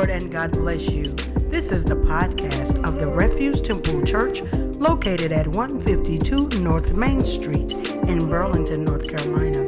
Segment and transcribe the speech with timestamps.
[0.00, 1.12] Lord, and God bless you.
[1.50, 7.74] This is the podcast of the Refuge Temple Church located at 152 North Main Street
[7.74, 9.62] in Burlington, North Carolina,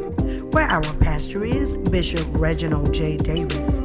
[0.53, 3.19] where our pastor is Bishop Reginald J.
[3.19, 3.77] Davis.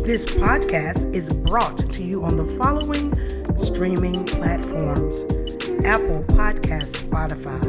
[0.00, 3.12] This podcast is brought to you on the following
[3.58, 5.24] streaming platforms
[5.84, 7.60] Apple Podcasts, Spotify,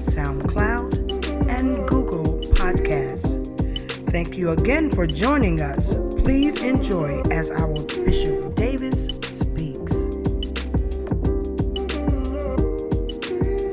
[0.00, 3.38] SoundCloud, and Google Podcasts.
[4.10, 5.94] Thank you again for joining us.
[6.28, 9.92] Please enjoy as our Bishop Davis speaks.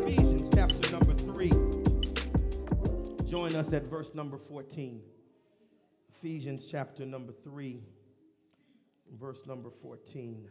[0.07, 1.51] Ephesians chapter number 3.
[3.25, 5.01] Join us at verse number 14.
[6.07, 7.83] Ephesians chapter number 3,
[9.19, 10.47] verse number 14.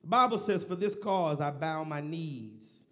[0.00, 2.82] The Bible says, For this cause I bow my knees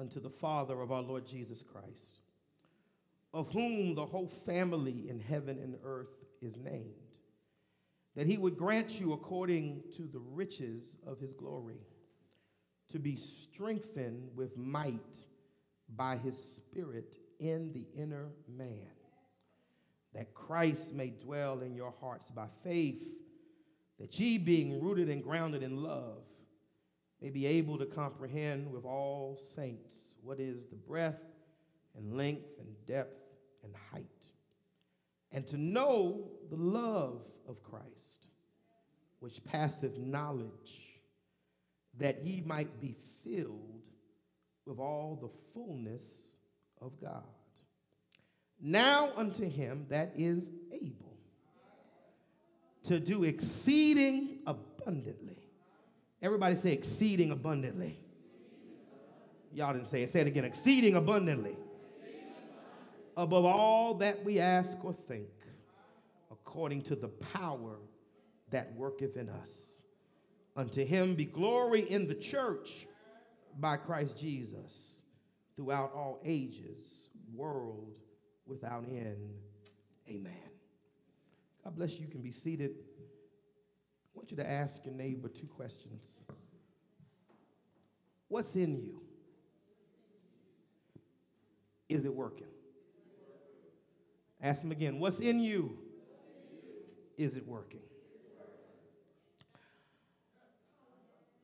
[0.00, 2.22] unto the Father of our Lord Jesus Christ,
[3.34, 6.94] of whom the whole family in heaven and earth is named,
[8.16, 11.80] that he would grant you according to the riches of his glory
[12.90, 15.16] to be strengthened with might
[15.96, 18.90] by his Spirit in the inner man,
[20.14, 23.08] that Christ may dwell in your hearts by faith,
[23.98, 26.22] that ye, being rooted and grounded in love,
[27.20, 31.22] may be able to comprehend with all saints what is the breadth
[31.96, 33.22] and length and depth
[33.64, 34.06] and height,
[35.32, 38.28] and to know the love of Christ,
[39.20, 41.00] which passeth knowledge
[41.98, 43.82] that ye might be filled
[44.66, 46.36] with all the fullness
[46.80, 47.22] of God.
[48.60, 51.16] Now unto him that is able
[52.84, 55.38] to do exceeding abundantly.
[56.20, 57.98] Everybody say exceeding abundantly.
[59.52, 60.10] Y'all didn't say it.
[60.10, 60.44] Say it again.
[60.44, 61.56] Exceeding abundantly.
[63.16, 65.28] Above all that we ask or think,
[66.30, 67.76] according to the power
[68.50, 69.84] that worketh in us.
[70.54, 72.86] Unto him be glory in the church
[73.58, 75.02] by Christ Jesus
[75.56, 77.98] throughout all ages, world
[78.46, 79.34] without end.
[80.08, 80.32] Amen.
[81.64, 82.02] God bless you.
[82.02, 82.72] You can be seated.
[83.00, 86.22] I want you to ask your neighbor two questions.
[88.28, 89.00] What's in you?
[91.88, 92.51] Is it working?
[94.42, 94.98] Ask him again.
[94.98, 95.78] What's in you?
[97.16, 97.80] Is it working?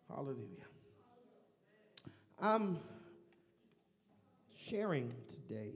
[0.08, 0.64] Hallelujah.
[2.40, 2.78] I'm
[4.54, 5.74] sharing today,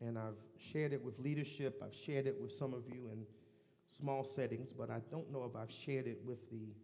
[0.00, 3.24] and I've shared it with leadership, I've shared it with some of you in
[3.86, 6.74] small settings, but I don't know if I've shared it with the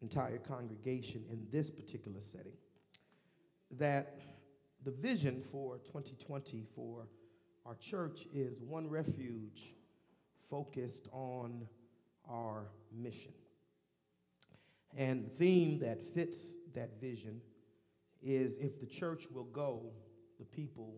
[0.00, 2.56] entire congregation in this particular setting.
[3.72, 4.18] That
[4.84, 7.06] the vision for 2020 for
[7.68, 9.74] our church is one refuge
[10.48, 11.68] focused on
[12.26, 13.34] our mission.
[14.96, 17.42] And the theme that fits that vision
[18.22, 19.82] is if the church will go,
[20.38, 20.94] the people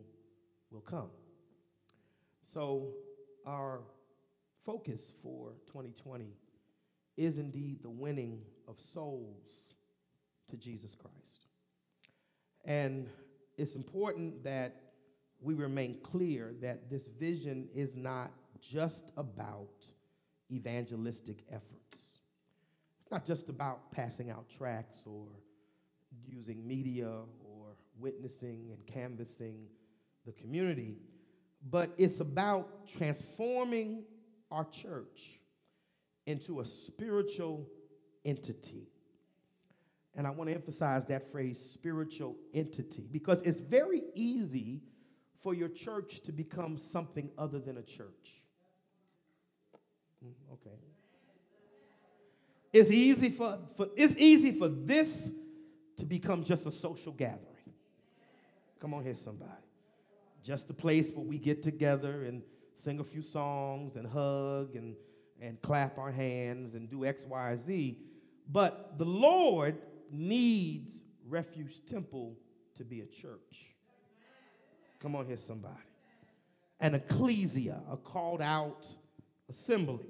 [0.70, 1.10] will come.
[2.44, 2.92] So,
[3.44, 3.80] our
[4.64, 6.36] focus for 2020
[7.16, 9.75] is indeed the winning of souls
[10.48, 11.48] to Jesus Christ.
[12.64, 13.09] And
[13.59, 14.89] it's important that
[15.42, 18.30] we remain clear that this vision is not
[18.60, 19.84] just about
[20.50, 22.20] evangelistic efforts.
[23.00, 25.26] It's not just about passing out tracts or
[26.26, 29.66] using media or witnessing and canvassing
[30.26, 30.98] the community,
[31.70, 34.04] but it's about transforming
[34.50, 35.40] our church
[36.26, 37.66] into a spiritual
[38.24, 38.88] entity.
[40.14, 44.82] And I want to emphasize that phrase, spiritual entity, because it's very easy
[45.42, 48.42] for your church to become something other than a church.
[50.24, 50.76] Mm, Okay.
[52.72, 55.32] It's easy for, for it's easy for this
[55.97, 57.47] to become just a social gathering.
[58.80, 59.50] Come on here, somebody.
[60.44, 62.42] Just a place where we get together and
[62.74, 64.94] sing a few songs and hug and,
[65.41, 67.98] and clap our hands and do X, Y, Z.
[68.48, 69.76] But the Lord
[70.10, 72.36] needs Refuge Temple
[72.76, 73.74] to be a church.
[75.00, 75.74] Come on here, somebody.
[76.78, 78.86] An ecclesia, a called out
[79.48, 80.06] assembly.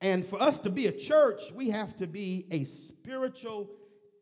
[0.00, 3.70] And for us to be a church, we have to be a spiritual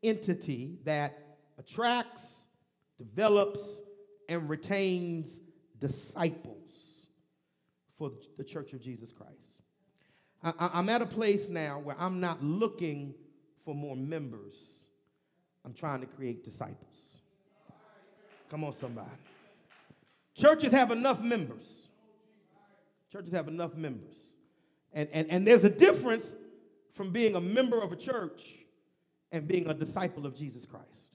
[0.03, 1.19] entity that
[1.59, 2.43] attracts,
[2.99, 3.81] develops,
[4.29, 5.41] and retains
[5.79, 7.09] disciples
[7.97, 9.63] for the church of Jesus Christ.
[10.43, 13.15] I, am at a place now where I'm not looking
[13.65, 14.87] for more members,
[15.65, 17.17] I'm trying to create disciples.
[18.51, 19.11] Come on, somebody.
[20.35, 21.89] Churches have enough members.
[23.13, 24.19] Churches have enough members.
[24.93, 26.27] And, and, and there's a difference
[26.95, 28.57] from being a member of a church
[29.33, 31.11] and being a disciple of Jesus Christ.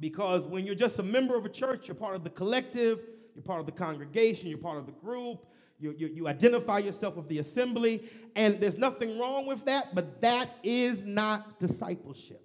[0.00, 3.00] Because when you're just a member of a church, you're part of the collective,
[3.34, 5.46] you're part of the congregation, you're part of the group,
[5.78, 10.20] you, you, you, identify yourself with the assembly, and there's nothing wrong with that, but
[10.20, 12.44] that is not discipleship.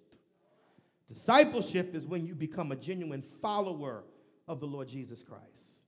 [1.08, 4.04] Discipleship is when you become a genuine follower
[4.48, 5.84] of the Lord Jesus Christ,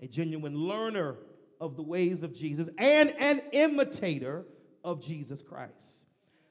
[0.00, 1.16] a genuine learner
[1.60, 4.44] of the ways of Jesus, and an imitator
[4.84, 6.06] of Jesus Christ.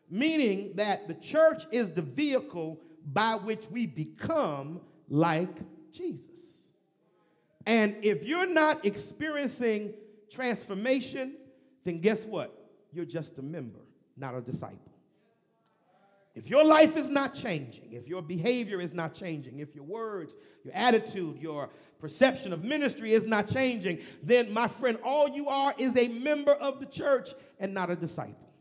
[0.09, 2.79] Meaning that the church is the vehicle
[3.13, 5.57] by which we become like
[5.91, 6.67] Jesus.
[7.65, 9.93] And if you're not experiencing
[10.29, 11.35] transformation,
[11.83, 12.69] then guess what?
[12.91, 13.79] You're just a member,
[14.17, 14.94] not a disciple.
[16.35, 20.35] If your life is not changing, if your behavior is not changing, if your words,
[20.65, 25.73] your attitude, your perception of ministry is not changing, then my friend, all you are
[25.77, 28.53] is a member of the church and not a disciple.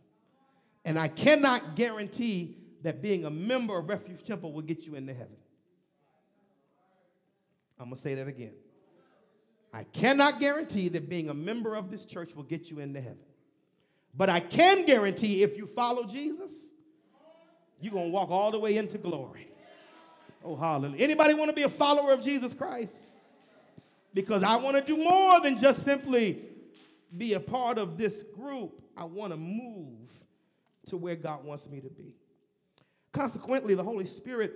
[0.85, 5.12] And I cannot guarantee that being a member of Refuge Temple will get you into
[5.12, 5.37] heaven.
[7.81, 8.55] I'm going to say that again.
[9.73, 13.19] I cannot guarantee that being a member of this church will get you into heaven.
[14.15, 16.53] But I can guarantee if you follow Jesus,
[17.81, 19.49] you're going to walk all the way into glory.
[20.44, 21.03] Oh, hallelujah.
[21.03, 22.94] Anybody want to be a follower of Jesus Christ?
[24.12, 26.43] Because I want to do more than just simply
[27.17, 28.82] be a part of this group.
[28.97, 30.11] I want to move
[30.87, 32.15] to where God wants me to be.
[33.12, 34.53] Consequently, the Holy Spirit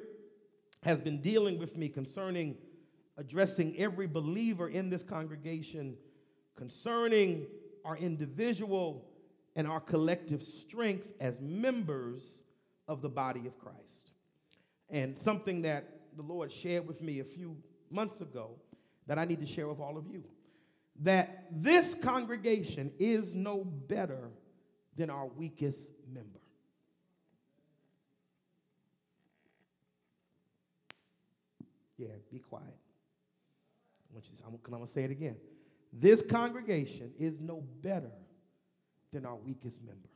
[0.82, 2.56] has been dealing with me concerning
[3.16, 5.96] addressing every believer in this congregation
[6.56, 7.46] concerning
[7.84, 9.04] our individual
[9.56, 12.44] and our collective strength as members
[12.88, 14.12] of the body of Christ.
[14.90, 15.84] And something that
[16.16, 17.56] the Lord shared with me a few
[17.90, 18.50] months ago
[19.06, 20.24] that I need to share with all of you
[21.02, 24.30] that this congregation is no better
[24.96, 26.40] than our weakest member.
[31.96, 32.64] Yeah, be quiet.
[34.16, 35.36] I I'm going to say it again.
[35.92, 38.10] This congregation is no better
[39.12, 40.08] than our weakest member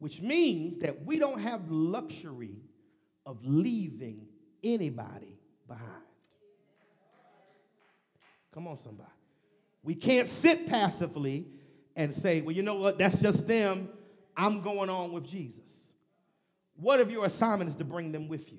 [0.00, 2.56] which means that we don't have the luxury
[3.24, 4.26] of leaving
[4.64, 5.38] anybody
[5.68, 5.88] behind.
[8.52, 9.10] Come on, somebody.
[9.82, 11.46] We can't sit passively
[11.94, 13.88] and say, well, you know what, that's just them.
[14.36, 15.92] I'm going on with Jesus.
[16.76, 18.58] What if your assignment is to bring them with you?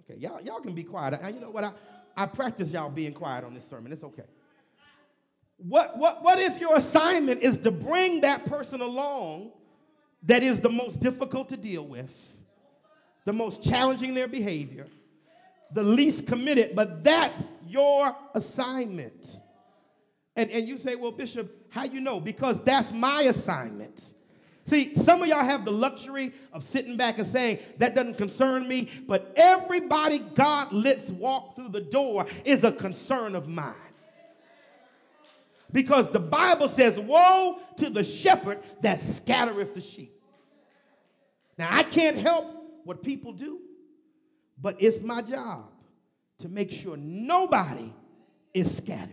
[0.00, 1.20] Okay, y'all, y'all can be quiet.
[1.20, 1.64] And you know what?
[1.64, 1.72] I,
[2.16, 3.92] I practice y'all being quiet on this sermon.
[3.92, 4.24] It's okay.
[5.58, 9.52] What, what, what if your assignment is to bring that person along
[10.24, 12.12] that is the most difficult to deal with,
[13.24, 14.86] the most challenging their behavior,
[15.72, 19.36] the least committed, but that's your assignment.
[20.36, 22.20] And, and you say, well, Bishop, how you know?
[22.20, 24.14] Because that's my assignment.
[24.64, 28.66] See, some of y'all have the luxury of sitting back and saying, that doesn't concern
[28.66, 33.74] me, but everybody God lets walk through the door is a concern of mine.
[35.72, 40.20] Because the Bible says, Woe to the shepherd that scattereth the sheep.
[41.58, 42.46] Now, I can't help
[42.84, 43.60] what people do,
[44.60, 45.70] but it's my job
[46.38, 47.92] to make sure nobody
[48.54, 49.10] is scattered,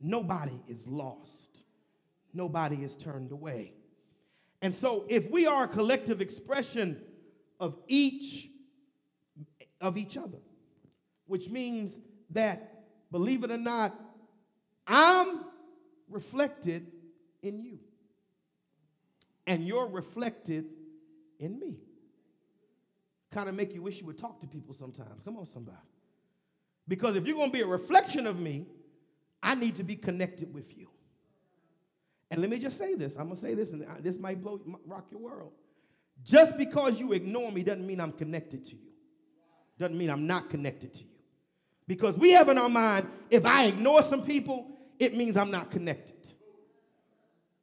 [0.00, 1.64] nobody is lost,
[2.34, 3.72] nobody is turned away.
[4.60, 7.00] And so, if we are a collective expression
[7.60, 8.48] of each
[9.80, 10.38] of each other,
[11.26, 11.98] which means
[12.30, 13.94] that, believe it or not,
[14.88, 15.44] I'm
[16.08, 16.90] reflected
[17.42, 17.78] in you,
[19.46, 20.64] and you're reflected
[21.38, 21.76] in me.
[23.30, 25.22] Kind of make you wish you would talk to people sometimes.
[25.22, 25.76] Come on, somebody.
[26.88, 28.66] Because if you're going to be a reflection of me,
[29.42, 30.88] I need to be connected with you.
[32.30, 33.16] And let me just say this.
[33.16, 35.52] I'm going to say this, and this might blow, rock your world.
[36.24, 38.88] Just because you ignore me doesn't mean I'm connected to you.
[39.78, 41.10] Doesn't mean I'm not connected to you.
[41.86, 44.66] Because we have in our mind, if I ignore some people,
[44.98, 46.14] it means I'm not connected.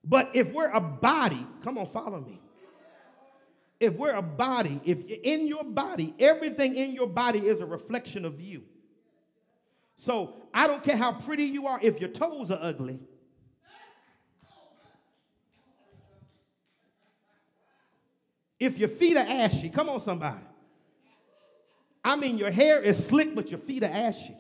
[0.04, 2.42] But if we're a body, come on, follow me.
[3.80, 8.24] If we're a body, if in your body, everything in your body is a reflection
[8.24, 8.63] of you.
[9.96, 13.00] So I don't care how pretty you are, if your toes are ugly,
[18.60, 20.39] if your feet are ashy, come on, somebody.
[22.04, 24.36] I mean, your hair is slick, but your feet are ashy.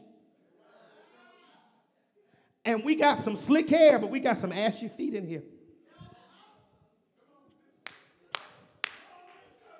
[2.65, 5.43] And we got some slick hair, but we got some ashy feet in here.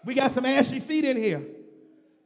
[0.06, 1.44] We got some ashy feet in here.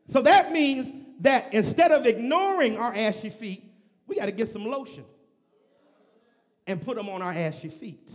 [0.10, 3.63] So that means that instead of ignoring our ashy feet,
[4.06, 5.06] we got to get some lotion.
[6.68, 8.12] and put them on our ashy feet.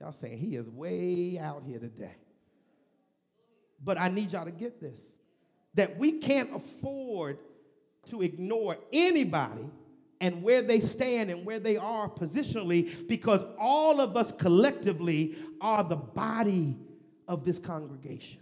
[0.00, 2.16] Y'all saying he is way out here today.
[3.84, 5.00] But I need y'all to get this
[5.74, 7.38] that we can't afford
[8.06, 9.70] to ignore anybody
[10.20, 15.84] and where they stand and where they are positionally because all of us collectively are
[15.84, 16.76] the body
[17.26, 18.40] of this congregation.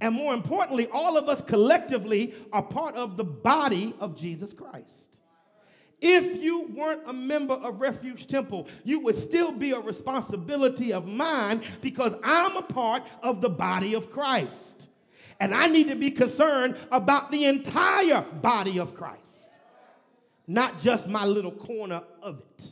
[0.00, 5.20] And more importantly, all of us collectively are part of the body of Jesus Christ.
[6.00, 11.06] If you weren't a member of Refuge Temple, you would still be a responsibility of
[11.06, 14.90] mine because I'm a part of the body of Christ.
[15.40, 19.27] And I need to be concerned about the entire body of Christ,
[20.48, 22.68] not just my little corner of it,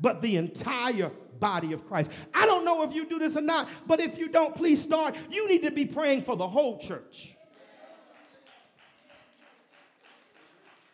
[0.00, 2.10] but the entire body of Christ.
[2.34, 5.16] I don't know if you do this or not, but if you don't, please start.
[5.30, 7.36] You need to be praying for the whole church.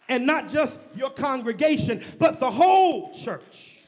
[0.06, 3.80] And not just your congregation, but the whole church.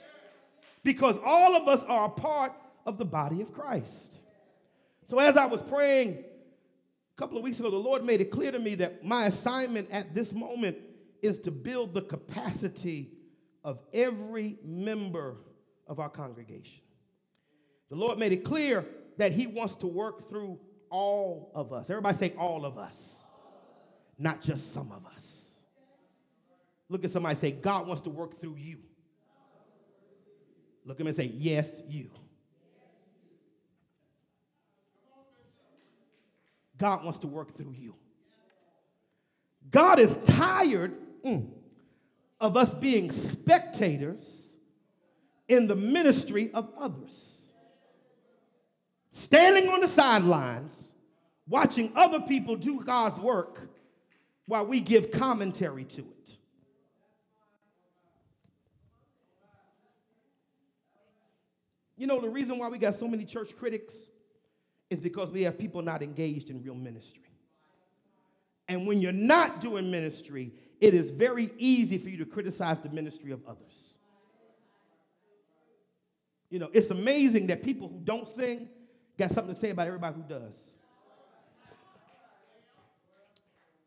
[0.82, 2.52] Because all of us are a part
[2.86, 4.20] of the body of Christ.
[5.04, 6.24] So as I was praying
[7.16, 10.14] couple of weeks ago, the Lord made it clear to me that my assignment at
[10.14, 10.76] this moment
[11.22, 13.10] is to build the capacity
[13.64, 15.38] of every member
[15.86, 16.82] of our congregation.
[17.88, 18.84] The Lord made it clear
[19.16, 20.58] that He wants to work through
[20.90, 21.88] all of us.
[21.88, 23.26] Everybody say, all of us,
[24.18, 25.58] not just some of us.
[26.88, 28.78] Look at somebody say, God wants to work through you.
[30.84, 32.10] Look at him and say, Yes, you.
[36.78, 37.94] God wants to work through you.
[39.70, 41.48] God is tired mm,
[42.40, 44.56] of us being spectators
[45.48, 47.52] in the ministry of others.
[49.10, 50.94] Standing on the sidelines,
[51.48, 53.70] watching other people do God's work
[54.46, 56.38] while we give commentary to it.
[61.96, 64.06] You know, the reason why we got so many church critics
[64.90, 67.22] is because we have people not engaged in real ministry.
[68.68, 72.88] And when you're not doing ministry, it is very easy for you to criticize the
[72.90, 73.98] ministry of others.
[76.50, 78.68] You know, it's amazing that people who don't sing
[79.18, 80.72] got something to say about everybody who does.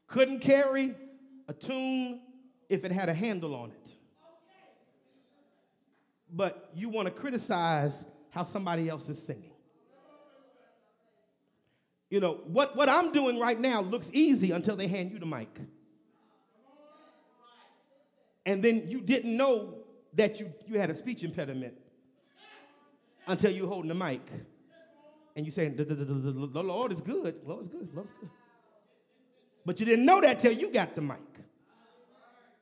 [0.08, 0.96] Couldn't carry
[1.48, 2.22] a tune
[2.68, 3.96] if it had a handle on it.
[6.32, 9.49] But you want to criticize how somebody else is singing.
[12.10, 15.26] You know, what, what I'm doing right now looks easy until they hand you the
[15.26, 15.50] mic.
[18.46, 19.76] And then you didn't know
[20.14, 21.76] that you, you had a speech impediment
[23.28, 24.22] until you're holding the mic.
[25.36, 27.44] And you saying, the, the, the, the, Lord is good.
[27.44, 27.92] The Lord is good.
[27.92, 28.30] The Lord is good.
[29.66, 31.18] But you didn't know that till you got the mic.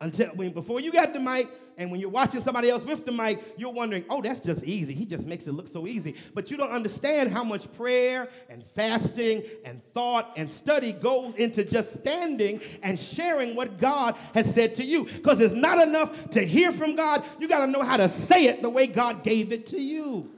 [0.01, 3.11] Until when before you got the mic, and when you're watching somebody else with the
[3.11, 4.95] mic, you're wondering, oh, that's just easy.
[4.95, 6.15] He just makes it look so easy.
[6.33, 11.63] But you don't understand how much prayer and fasting and thought and study goes into
[11.63, 15.05] just standing and sharing what God has said to you.
[15.05, 18.45] Because it's not enough to hear from God, you got to know how to say
[18.45, 20.31] it the way God gave it to you.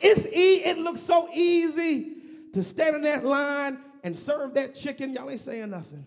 [0.00, 2.12] It's e- it looks so easy
[2.52, 5.12] to stand in that line and serve that chicken.
[5.12, 6.06] Y'all ain't saying nothing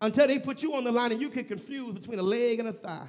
[0.00, 2.68] until they put you on the line and you get confused between a leg and
[2.68, 3.08] a thigh.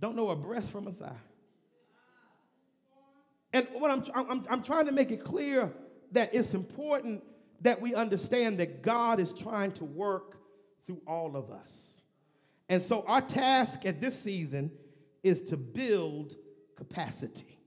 [0.00, 1.20] Don't know a breast from a thigh.
[3.52, 5.72] And what I'm, I'm, I'm trying to make it clear
[6.12, 7.22] that it's important
[7.60, 10.38] that we understand that God is trying to work
[10.86, 12.02] through all of us.
[12.68, 14.70] And so our task at this season
[15.22, 16.36] is to build
[16.76, 17.58] capacity.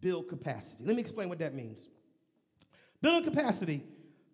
[0.00, 0.84] Build capacity.
[0.84, 1.88] Let me explain what that means.
[3.06, 3.84] Building capacity,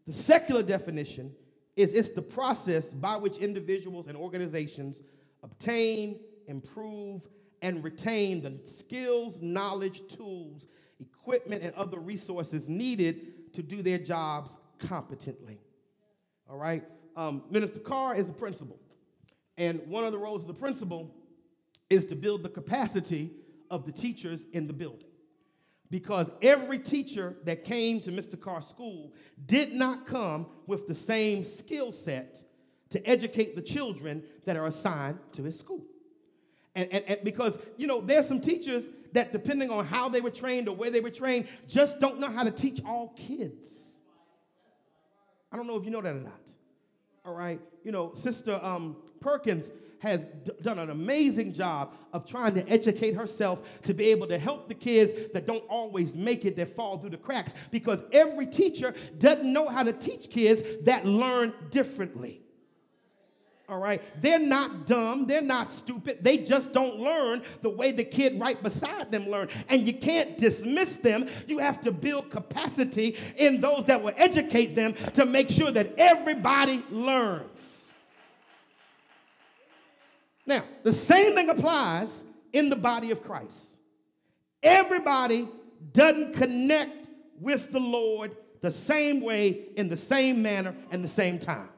[0.06, 1.34] the secular definition
[1.76, 5.02] is it's the process by which individuals and organizations
[5.42, 7.20] obtain, improve,
[7.60, 10.68] and retain the skills, knowledge, tools,
[11.00, 15.60] equipment, and other resources needed to do their jobs competently.
[16.48, 16.82] All right?
[17.14, 18.80] Um, Minister Carr is a principal.
[19.58, 21.14] And one of the roles of the principal
[21.90, 23.32] is to build the capacity
[23.70, 25.11] of the teachers in the building
[25.92, 28.40] because every teacher that came to Mr.
[28.40, 29.12] Carr's school
[29.44, 32.42] did not come with the same skill set
[32.88, 35.84] to educate the children that are assigned to his school.
[36.74, 40.30] And, and, and, because, you know, there's some teachers that, depending on how they were
[40.30, 43.68] trained or where they were trained, just don't know how to teach all kids.
[45.52, 46.52] I don't know if you know that or not.
[47.26, 47.60] All right.
[47.84, 49.70] You know, Sister um, Perkins
[50.02, 54.36] has d- done an amazing job of trying to educate herself to be able to
[54.36, 58.46] help the kids that don't always make it, that fall through the cracks, because every
[58.46, 62.42] teacher doesn't know how to teach kids that learn differently.
[63.68, 68.04] All right, they're not dumb, they're not stupid, they just don't learn the way the
[68.04, 69.48] kid right beside them learn.
[69.68, 71.28] And you can't dismiss them.
[71.46, 75.94] You have to build capacity in those that will educate them to make sure that
[75.96, 77.81] everybody learns.
[80.46, 83.78] Now, the same thing applies in the body of Christ.
[84.62, 85.48] Everybody
[85.92, 87.08] doesn't connect
[87.40, 91.68] with the Lord the same way, in the same manner, and the same time.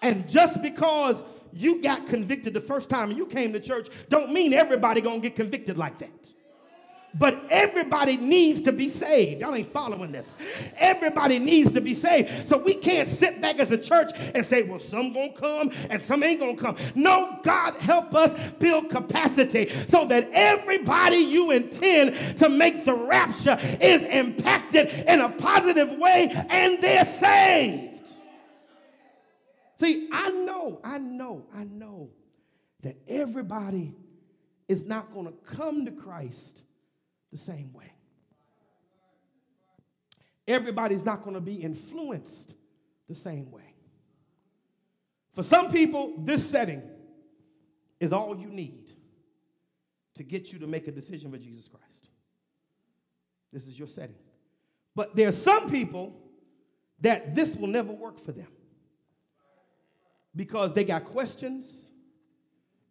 [0.00, 4.52] And just because you got convicted the first time you came to church, don't mean
[4.52, 6.32] everybody gonna get convicted like that.
[7.14, 9.40] But everybody needs to be saved.
[9.40, 10.34] Y'all ain't following this.
[10.76, 12.48] Everybody needs to be saved.
[12.48, 16.00] So we can't sit back as a church and say, well, some gonna come and
[16.00, 16.76] some ain't gonna come.
[16.94, 23.58] No, God help us build capacity so that everybody you intend to make the rapture
[23.80, 28.08] is impacted in a positive way and they're saved.
[29.74, 32.10] See, I know, I know, I know
[32.82, 33.94] that everybody
[34.68, 36.64] is not gonna come to Christ
[37.32, 37.90] the same way.
[40.46, 42.54] Everybody's not going to be influenced
[43.08, 43.74] the same way.
[45.34, 46.82] For some people, this setting
[47.98, 48.92] is all you need
[50.14, 52.08] to get you to make a decision for Jesus Christ.
[53.52, 54.16] This is your setting.
[54.94, 56.20] But there are some people
[57.00, 58.48] that this will never work for them
[60.36, 61.88] because they got questions,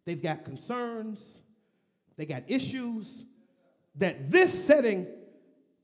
[0.04, 1.40] they've got concerns,
[2.16, 3.24] they got issues,
[3.96, 5.06] that this setting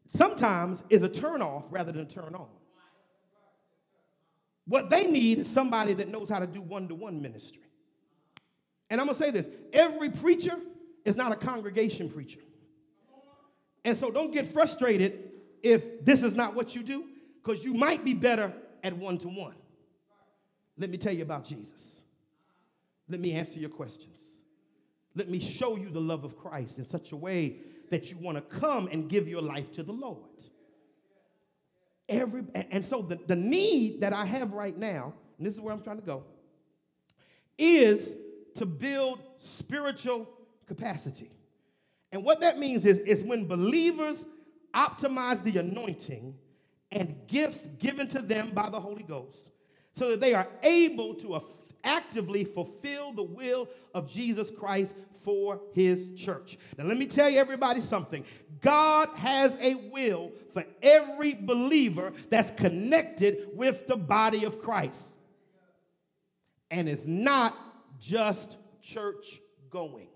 [0.06, 2.48] sometimes is a turn off rather than a turn on.
[4.66, 7.62] What they need is somebody that knows how to do one to one ministry.
[8.90, 10.56] And I'm gonna say this every preacher
[11.04, 12.40] is not a congregation preacher.
[13.84, 15.30] And so don't get frustrated
[15.62, 17.04] if this is not what you do,
[17.42, 19.54] because you might be better at one to one.
[20.76, 22.00] Let me tell you about Jesus.
[23.08, 24.20] Let me answer your questions.
[25.14, 28.36] Let me show you the love of Christ in such a way that you want
[28.36, 30.22] to come and give your life to the Lord.
[32.08, 35.74] Every, and so the, the need that I have right now, and this is where
[35.74, 36.24] I'm trying to go,
[37.58, 38.14] is
[38.54, 40.28] to build spiritual
[40.66, 41.30] capacity.
[42.12, 44.24] And what that means is, is when believers
[44.74, 46.34] optimize the anointing
[46.90, 49.50] and gifts given to them by the Holy Ghost
[49.92, 51.34] so that they are able to
[51.84, 56.58] actively fulfill the will of Jesus Christ for his church.
[56.76, 58.24] Now, let me tell you, everybody, something.
[58.60, 65.02] God has a will for every believer that's connected with the body of Christ.
[66.70, 67.56] And it's not
[67.98, 70.08] just church going.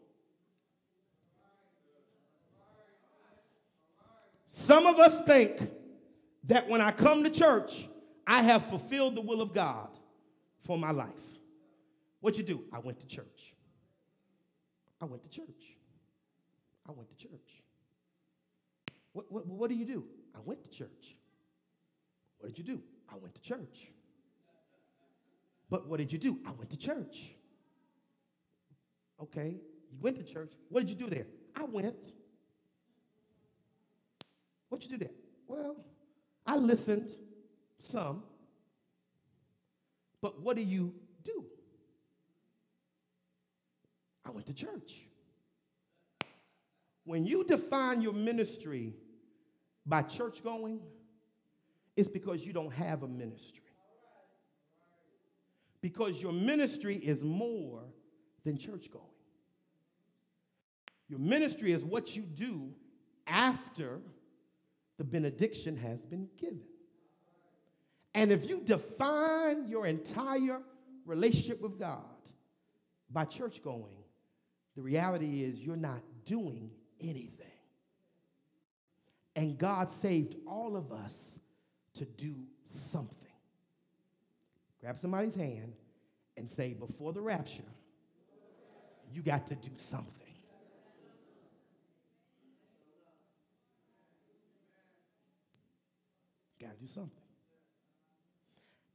[4.47, 5.71] Some of us think
[6.45, 7.89] that when I come to church,
[8.27, 9.89] I have fulfilled the will of God
[10.65, 11.32] for my life.
[12.23, 12.63] What you do?
[12.73, 13.53] I went to church.
[15.01, 15.77] I went to church.
[16.89, 17.63] I went to church.
[19.13, 20.05] What, what, what do you do?
[20.33, 21.17] I went to church.
[22.39, 22.81] What did you do?
[23.13, 23.89] I went to church.
[25.69, 26.39] But what did you do?
[26.47, 27.33] I went to church.
[29.21, 29.57] Okay,
[29.91, 30.53] you went to church.
[30.69, 31.27] What did you do there?
[31.57, 32.13] I went.
[34.69, 35.15] What'd you do there?
[35.49, 35.75] Well,
[36.47, 37.11] I listened
[37.81, 38.23] some.
[40.21, 41.45] But what do you do?
[44.25, 45.07] I went to church.
[47.05, 48.95] When you define your ministry
[49.85, 50.81] by church going,
[51.97, 53.63] it's because you don't have a ministry.
[55.81, 57.83] Because your ministry is more
[58.45, 59.05] than church going.
[61.09, 62.73] Your ministry is what you do
[63.27, 64.01] after
[64.99, 66.63] the benediction has been given.
[68.15, 70.61] And if you define your entire
[71.05, 72.05] relationship with God
[73.11, 74.02] by church going,
[74.75, 77.47] the reality is you're not doing anything.
[79.37, 81.41] And God saved all of us
[81.95, 82.35] to do
[82.67, 83.19] something.
[84.81, 85.75] Grab somebody's hand
[86.37, 87.63] and say, before the rapture,
[89.13, 90.09] you got to do something.
[96.61, 97.11] Got to do something.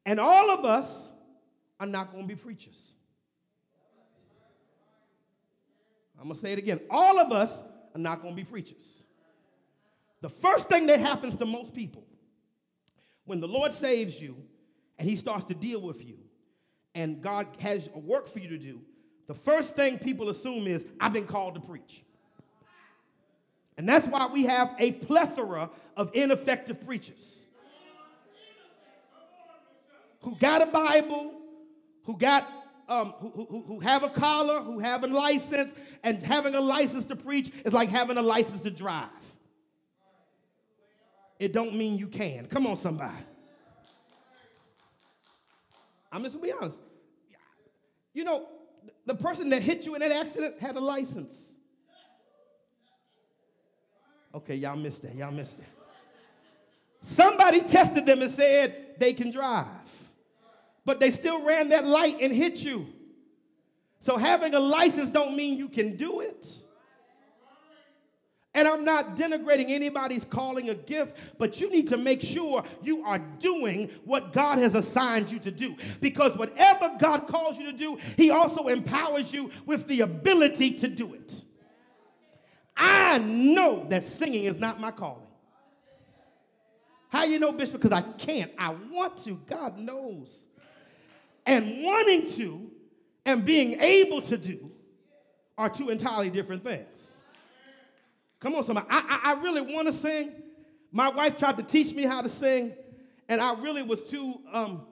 [0.05, 1.09] And all of us
[1.79, 2.93] are not going to be preachers.
[6.19, 6.79] I'm going to say it again.
[6.89, 9.03] All of us are not going to be preachers.
[10.21, 12.03] The first thing that happens to most people
[13.27, 14.37] When the Lord saves you
[14.97, 16.17] and he starts to deal with you,
[16.95, 18.81] and God has a work for you to do,
[19.27, 22.03] the first thing people assume is, I've been called to preach.
[23.77, 27.47] And that's why we have a plethora of ineffective preachers
[30.21, 31.33] who got a Bible,
[32.05, 32.47] who got
[32.87, 35.73] um, who, who, who have a collar, who have a license,
[36.03, 39.09] and having a license to preach is like having a license to drive.
[41.39, 42.47] It don't mean you can.
[42.47, 43.13] Come on, somebody.
[46.11, 46.79] I'm just gonna be honest.
[48.13, 48.47] You know,
[49.05, 51.53] the person that hit you in that accident had a license.
[54.33, 55.15] Okay, y'all missed that.
[55.15, 55.67] Y'all missed that.
[57.01, 59.67] Somebody tested them and said they can drive,
[60.87, 62.87] but they still ran that light and hit you.
[63.99, 66.47] So having a license don't mean you can do it.
[68.53, 73.03] And I'm not denigrating anybody's calling a gift, but you need to make sure you
[73.03, 75.75] are doing what God has assigned you to do.
[75.99, 80.87] Because whatever God calls you to do, He also empowers you with the ability to
[80.87, 81.43] do it.
[82.77, 85.27] I know that singing is not my calling.
[87.09, 87.81] How you know, Bishop?
[87.81, 88.53] Because I can't.
[88.57, 89.35] I want to.
[89.49, 90.47] God knows.
[91.47, 92.69] And wanting to
[93.25, 94.69] and being able to do
[95.57, 97.13] are two entirely different things.
[98.39, 98.85] Come on, somebody.
[98.89, 100.31] I, I, I really want to sing.
[100.91, 102.73] My wife tried to teach me how to sing,
[103.27, 104.85] and I really was too, um,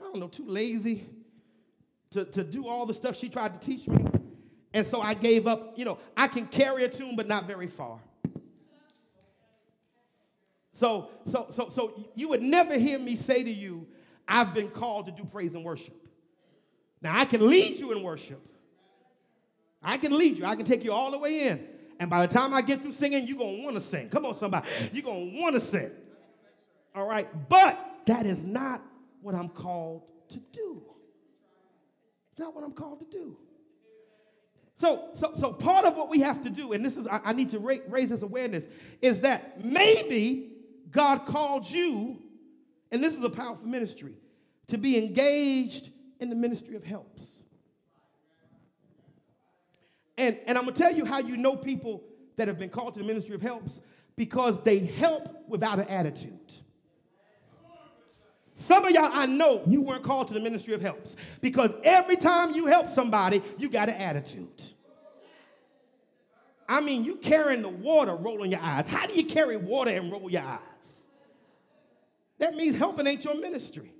[0.00, 1.06] I don't know, too lazy
[2.10, 4.04] to, to do all the stuff she tried to teach me.
[4.74, 5.78] And so I gave up.
[5.78, 7.98] You know, I can carry a tune, but not very far.
[10.72, 13.86] So, so, so, so you would never hear me say to you,
[14.30, 15.96] I've been called to do praise and worship.
[17.02, 18.40] Now I can lead you in worship.
[19.82, 20.44] I can lead you.
[20.44, 21.66] I can take you all the way in.
[21.98, 24.08] And by the time I get through singing, you're going to want to sing.
[24.08, 24.68] Come on, somebody.
[24.92, 25.90] You're going to want to sing.
[26.94, 27.28] All right.
[27.48, 28.82] But that is not
[29.20, 30.82] what I'm called to do.
[32.30, 33.36] It's not what I'm called to do.
[34.74, 37.32] So, so, so part of what we have to do, and this is, I, I
[37.32, 38.66] need to ra- raise this awareness,
[39.02, 40.52] is that maybe
[40.90, 42.22] God called you,
[42.90, 44.14] and this is a powerful ministry,
[44.68, 47.22] to be engaged in the ministry of helps.
[50.18, 52.02] And, and I'm gonna tell you how you know people
[52.36, 53.80] that have been called to the ministry of helps
[54.16, 56.52] because they help without an attitude.
[58.54, 62.16] Some of y'all, I know you weren't called to the ministry of helps because every
[62.16, 64.62] time you help somebody, you got an attitude.
[66.68, 68.86] I mean, you carrying the water rolling your eyes.
[68.86, 70.99] How do you carry water and roll your eyes?
[72.40, 73.92] That means helping ain't your ministry.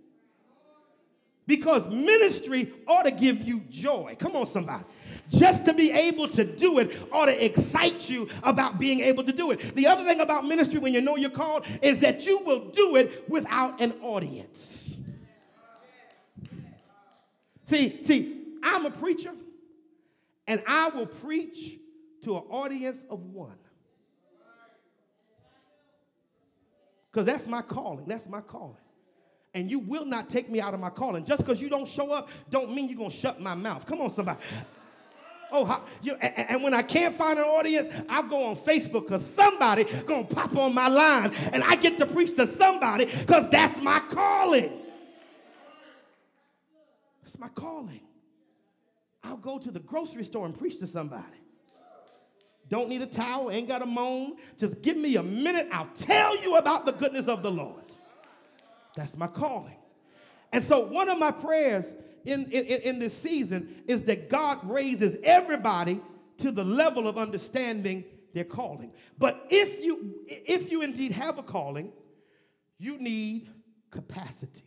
[1.46, 4.16] Because ministry ought to give you joy.
[4.18, 4.84] Come on, somebody.
[5.28, 9.32] Just to be able to do it ought to excite you about being able to
[9.32, 9.58] do it.
[9.74, 12.96] The other thing about ministry when you know you're called is that you will do
[12.96, 14.96] it without an audience.
[17.64, 19.32] See, see, I'm a preacher
[20.46, 21.78] and I will preach
[22.22, 23.59] to an audience of one.
[27.10, 28.06] Because that's my calling.
[28.06, 28.76] That's my calling
[29.54, 31.24] and you will not take me out of my calling.
[31.24, 33.84] Just because you don't show up, don't mean you're going to shut my mouth.
[33.86, 34.38] Come on, somebody.
[35.52, 39.08] Oh, how, you, and, and, when I can't find an audience, I go on Facebook
[39.08, 43.48] because somebody gonna pop on my line, and I get to preach to somebody because
[43.50, 44.80] that's my calling.
[47.24, 48.02] That's my calling.
[49.24, 51.39] I'll go to the grocery store and preach to somebody.
[52.70, 54.36] Don't need a towel, ain't got a moan.
[54.56, 55.68] Just give me a minute.
[55.72, 57.82] I'll tell you about the goodness of the Lord.
[58.94, 59.76] That's my calling.
[60.52, 61.84] And so, one of my prayers
[62.24, 66.00] in, in, in this season is that God raises everybody
[66.38, 68.04] to the level of understanding
[68.34, 68.92] their calling.
[69.18, 71.92] But if you, if you indeed have a calling,
[72.78, 73.48] you need
[73.90, 74.62] capacity.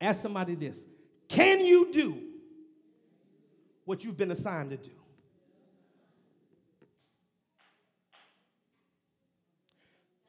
[0.00, 0.78] Ask somebody this
[1.28, 2.22] Can you do
[3.86, 4.90] what you've been assigned to do?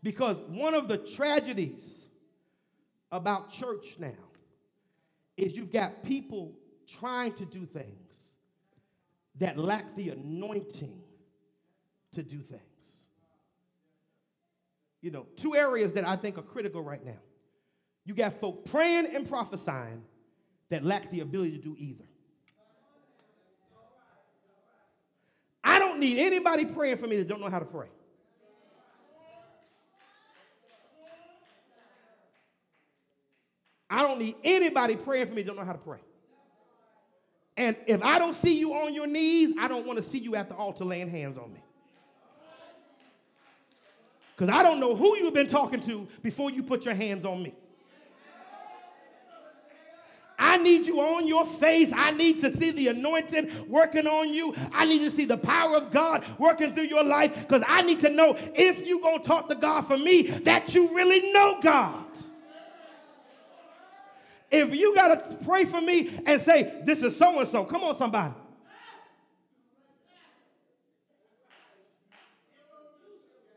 [0.07, 1.83] Because one of the tragedies
[3.11, 4.07] about church now
[5.35, 6.53] is you've got people
[6.87, 8.15] trying to do things
[9.35, 10.97] that lack the anointing
[12.13, 12.61] to do things.
[15.01, 17.19] You know, two areas that I think are critical right now.
[18.05, 20.05] You got folk praying and prophesying
[20.69, 22.05] that lack the ability to do either.
[25.65, 27.89] I don't need anybody praying for me that don't know how to pray.
[33.89, 35.99] I don't need anybody praying for me don't know how to pray.
[37.55, 40.35] And if I don't see you on your knees, I don't want to see you
[40.35, 41.59] at the altar laying hands on me.
[44.35, 47.41] Because I don't know who you've been talking to before you put your hands on
[47.41, 47.55] me.
[50.39, 51.91] I need you on your face.
[51.95, 54.53] I need to see the anointing working on you.
[54.71, 57.99] I need to see the power of God working through your life because I need
[58.01, 61.59] to know if you're going to talk to God for me, that you really know
[61.59, 62.05] God.
[64.49, 67.83] If you got to pray for me and say, This is so and so, come
[67.83, 68.33] on, somebody.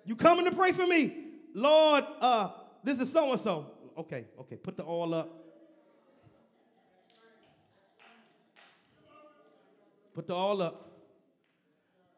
[0.05, 1.17] You coming to pray for me?
[1.55, 2.49] Lord, uh,
[2.83, 3.71] this is so and so.
[3.97, 5.41] Okay, okay, put the oil up.
[10.15, 10.91] Put the oil up.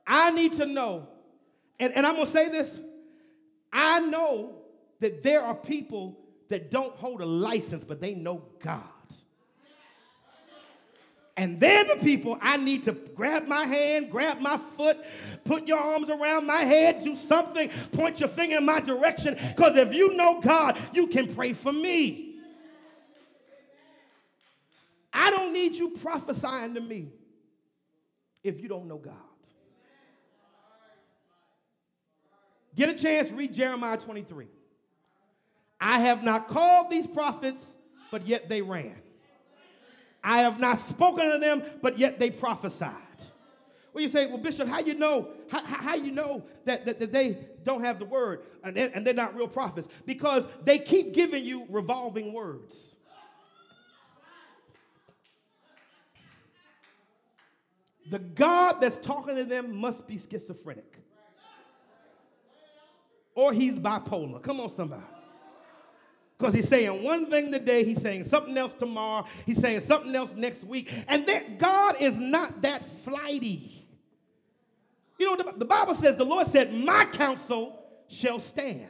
[0.06, 1.08] I need to know,
[1.78, 2.78] and, and I'm gonna say this.
[3.72, 4.62] I know
[5.00, 6.18] that there are people
[6.53, 8.83] that don't hold a license, but they know God.
[11.35, 14.99] And they're the people I need to grab my hand, grab my foot,
[15.45, 19.38] put your arms around my head, do something, point your finger in my direction.
[19.49, 22.37] Because if you know God, you can pray for me.
[25.11, 27.12] I don't need you prophesying to me
[28.45, 29.15] if you don't know God.
[32.75, 34.49] Get a chance, read Jeremiah 23.
[35.85, 37.66] I have not called these prophets,
[38.12, 38.95] but yet they ran.
[40.23, 42.95] I have not spoken to them, but yet they prophesied.
[43.92, 45.31] Well, you say, well, Bishop, how you know?
[45.51, 49.05] How, how you know that, that, that, they don't have the word and they're, and
[49.05, 49.88] they're not real prophets?
[50.07, 52.95] Because they keep giving you revolving words.
[58.09, 60.97] The God that's talking to them must be schizophrenic.
[63.35, 64.40] Or he's bipolar.
[64.42, 65.03] Come on, somebody.
[66.42, 70.35] Because he's saying one thing today, he's saying something else tomorrow, he's saying something else
[70.35, 70.92] next week.
[71.07, 73.87] And that God is not that flighty.
[75.20, 78.88] You know, the, the Bible says, the Lord said, My counsel shall stand.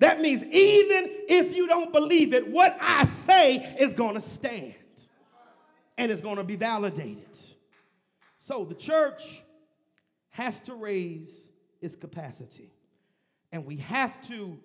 [0.00, 4.74] That means even if you don't believe it, what I say is going to stand
[5.96, 7.38] and it's going to be validated.
[8.38, 9.44] So the church
[10.30, 11.30] has to raise
[11.80, 12.72] its capacity.
[13.52, 14.58] And we have to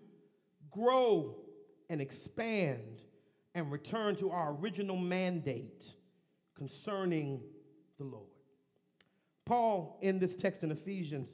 [0.72, 1.36] grow
[1.90, 3.02] and expand
[3.56, 5.94] and return to our original mandate
[6.56, 7.42] concerning
[7.98, 8.30] the Lord.
[9.46, 11.30] Paul, in this text in Ephesians,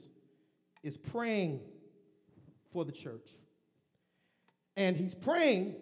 [0.82, 1.60] is praying
[2.72, 3.30] for the church.
[4.76, 5.76] And he's praying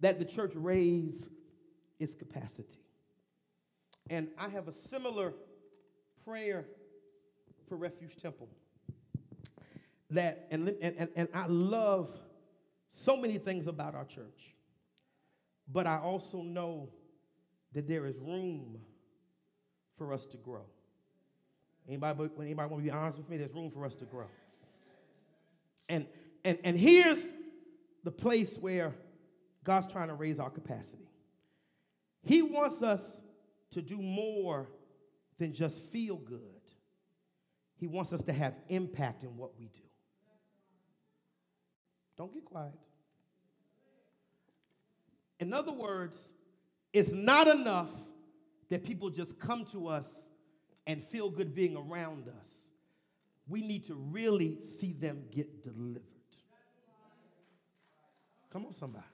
[0.00, 1.28] that the church raise
[1.98, 2.80] its capacity.
[4.10, 5.34] And I have a similar
[6.24, 6.66] prayer
[7.68, 8.48] for Refuge Temple.
[10.10, 12.16] That, and, and, and I love
[12.96, 14.54] so many things about our church.
[15.70, 16.88] But I also know
[17.72, 18.78] that there is room
[19.98, 20.64] for us to grow.
[21.86, 23.36] Anybody, anybody want to be honest with me?
[23.36, 24.28] There's room for us to grow.
[25.88, 26.06] And,
[26.44, 27.22] and, and here's
[28.02, 28.94] the place where
[29.62, 31.08] God's trying to raise our capacity.
[32.22, 33.02] He wants us
[33.72, 34.68] to do more
[35.38, 36.40] than just feel good.
[37.76, 39.85] He wants us to have impact in what we do.
[42.16, 42.72] Don't get quiet.
[45.38, 46.16] In other words,
[46.92, 47.90] it's not enough
[48.70, 50.08] that people just come to us
[50.86, 52.48] and feel good being around us.
[53.48, 56.02] We need to really see them get delivered.
[58.50, 59.04] Come on, somebody.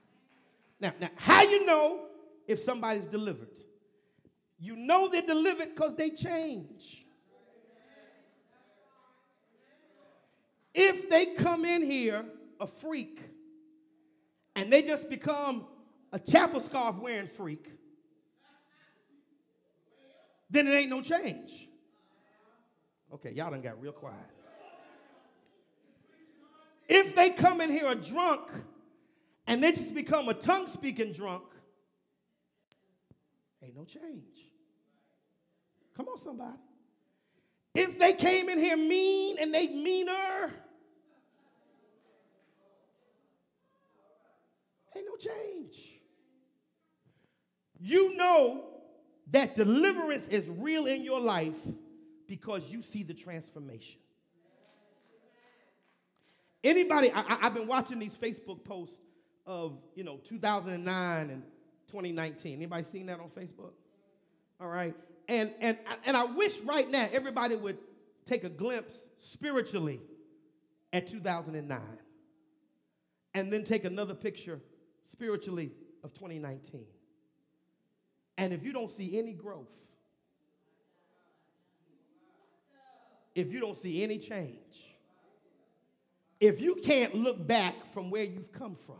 [0.79, 2.05] Now, now, how you know
[2.47, 3.57] if somebody's delivered?
[4.59, 7.05] You know they're delivered because they change.
[10.73, 12.25] If they come in here
[12.63, 13.19] a freak
[14.55, 15.65] and they just become
[16.13, 17.69] a chapel scarf wearing freak,
[20.49, 21.67] then it ain't no change.
[23.13, 24.15] Okay, y'all done got real quiet.
[26.87, 28.49] If they come in here a drunk
[29.45, 31.43] and they just become a tongue speaking drunk,
[33.61, 34.51] ain't no change.
[35.97, 36.57] Come on, somebody.
[37.75, 40.51] If they came in here mean and they meaner,
[44.95, 45.93] ain't no change
[47.83, 48.63] you know
[49.31, 51.57] that deliverance is real in your life
[52.27, 53.99] because you see the transformation.
[56.63, 59.01] Anybody, I, have been watching these Facebook posts
[59.45, 61.43] of, you know, 2009 and
[61.87, 62.53] 2019.
[62.53, 63.73] Anybody seen that on Facebook?
[64.61, 64.95] All right.
[65.27, 67.77] And, and, and I wish right now everybody would
[68.25, 69.99] take a glimpse spiritually
[70.93, 71.81] at 2009
[73.33, 74.61] and then take another picture
[75.13, 75.71] spiritually
[76.03, 76.85] of 2019.
[78.37, 79.69] And if you don't see any growth,
[83.35, 84.95] if you don't see any change,
[86.39, 88.95] if you can't look back from where you've come from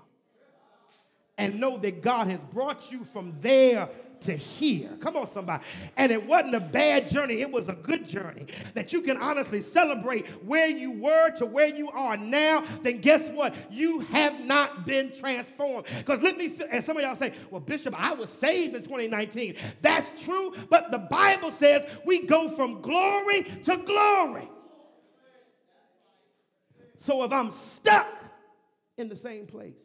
[1.39, 3.89] and know that God has brought you from there
[4.23, 4.89] to here.
[4.99, 5.63] Come on, somebody.
[5.97, 8.47] And it wasn't a bad journey, it was a good journey.
[8.73, 13.29] That you can honestly celebrate where you were to where you are now, then guess
[13.29, 13.55] what?
[13.71, 15.88] You have not been transformed.
[15.97, 19.55] Because let me, and some of y'all say, well, Bishop, I was saved in 2019.
[19.81, 24.49] That's true, but the Bible says we go from glory to glory.
[26.95, 28.07] So if I'm stuck
[28.97, 29.83] in the same place,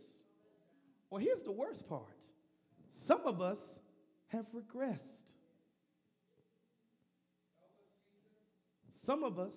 [1.11, 2.05] well, here's the worst part.
[3.07, 3.59] Some of us
[4.29, 4.99] have regressed.
[9.05, 9.55] Some of us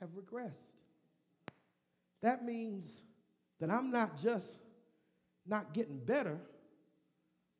[0.00, 0.72] have regressed.
[2.22, 3.02] That means
[3.60, 4.58] that I'm not just
[5.46, 6.38] not getting better,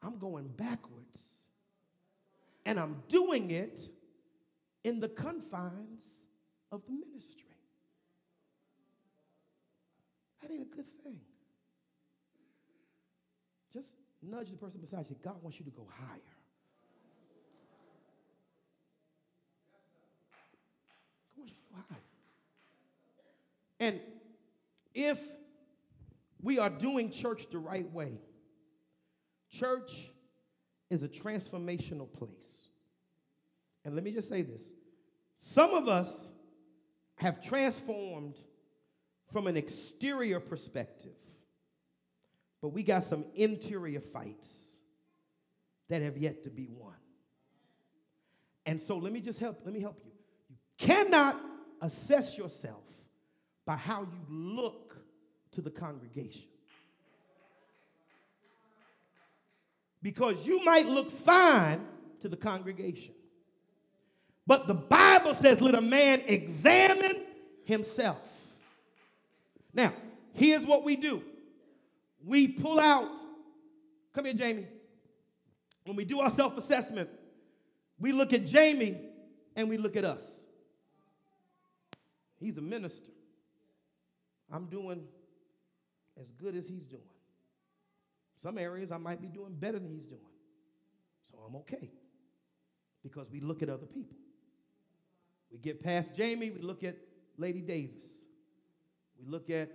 [0.02, 1.22] I'm going backwards.
[2.66, 3.88] And I'm doing it
[4.84, 6.04] in the confines
[6.72, 7.44] of the ministry.
[10.40, 11.20] That ain't a good thing.
[14.30, 15.16] Nudge the person beside you.
[15.22, 16.20] God wants you to go higher.
[21.36, 22.00] God wants you to go higher.
[23.80, 24.00] And
[24.94, 25.18] if
[26.42, 28.12] we are doing church the right way,
[29.50, 30.10] church
[30.90, 32.68] is a transformational place.
[33.84, 34.62] And let me just say this
[35.38, 36.08] some of us
[37.16, 38.36] have transformed
[39.32, 41.16] from an exterior perspective
[42.64, 44.48] but we got some interior fights
[45.90, 46.94] that have yet to be won.
[48.64, 50.12] And so let me just help, let me help you.
[50.48, 51.38] You cannot
[51.82, 52.80] assess yourself
[53.66, 54.96] by how you look
[55.50, 56.48] to the congregation.
[60.00, 61.86] Because you might look fine
[62.20, 63.12] to the congregation.
[64.46, 67.26] But the Bible says, let a man examine
[67.64, 68.26] himself.
[69.74, 69.92] Now,
[70.32, 71.22] here's what we do
[72.24, 73.08] we pull out,
[74.14, 74.66] come here, Jamie.
[75.84, 77.10] When we do our self assessment,
[77.98, 78.98] we look at Jamie
[79.56, 80.22] and we look at us.
[82.40, 83.10] He's a minister.
[84.50, 85.02] I'm doing
[86.20, 87.02] as good as he's doing.
[88.42, 90.20] Some areas I might be doing better than he's doing.
[91.30, 91.90] So I'm okay
[93.02, 94.16] because we look at other people.
[95.50, 96.96] We get past Jamie, we look at
[97.38, 98.04] Lady Davis.
[99.18, 99.70] We look at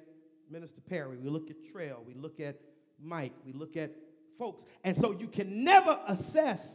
[0.49, 2.59] Minister Perry, we look at Trail, we look at
[3.01, 3.91] Mike, we look at
[4.37, 4.63] folks.
[4.83, 6.67] And so you can never assess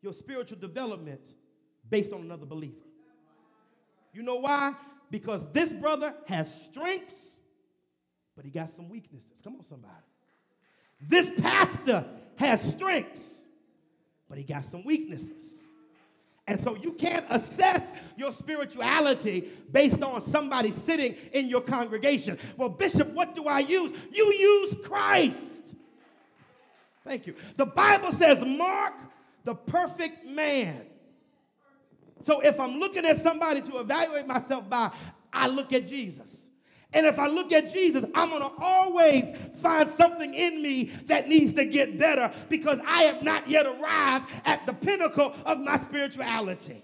[0.00, 1.20] your spiritual development
[1.90, 2.74] based on another believer.
[4.12, 4.74] You know why?
[5.10, 7.14] Because this brother has strengths,
[8.34, 9.32] but he got some weaknesses.
[9.44, 9.92] Come on, somebody.
[11.00, 12.04] This pastor
[12.36, 13.20] has strengths,
[14.28, 15.61] but he got some weaknesses.
[16.46, 17.84] And so you can't assess
[18.16, 22.38] your spirituality based on somebody sitting in your congregation.
[22.56, 23.92] Well, Bishop, what do I use?
[24.12, 25.76] You use Christ.
[27.04, 27.34] Thank you.
[27.56, 28.94] The Bible says, Mark
[29.44, 30.82] the perfect man.
[32.22, 34.92] So if I'm looking at somebody to evaluate myself by,
[35.32, 36.41] I look at Jesus.
[36.94, 39.24] And if I look at Jesus, I'm going to always
[39.56, 44.30] find something in me that needs to get better because I have not yet arrived
[44.44, 46.82] at the pinnacle of my spirituality.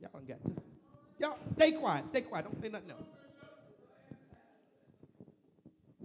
[0.00, 0.64] Y'all got this.
[1.18, 2.08] Y'all stay quiet.
[2.08, 2.44] Stay quiet.
[2.44, 3.06] Don't say nothing else.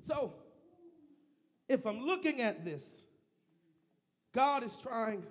[0.05, 0.33] So,
[1.69, 2.83] if I'm looking at this,
[4.33, 5.23] God is trying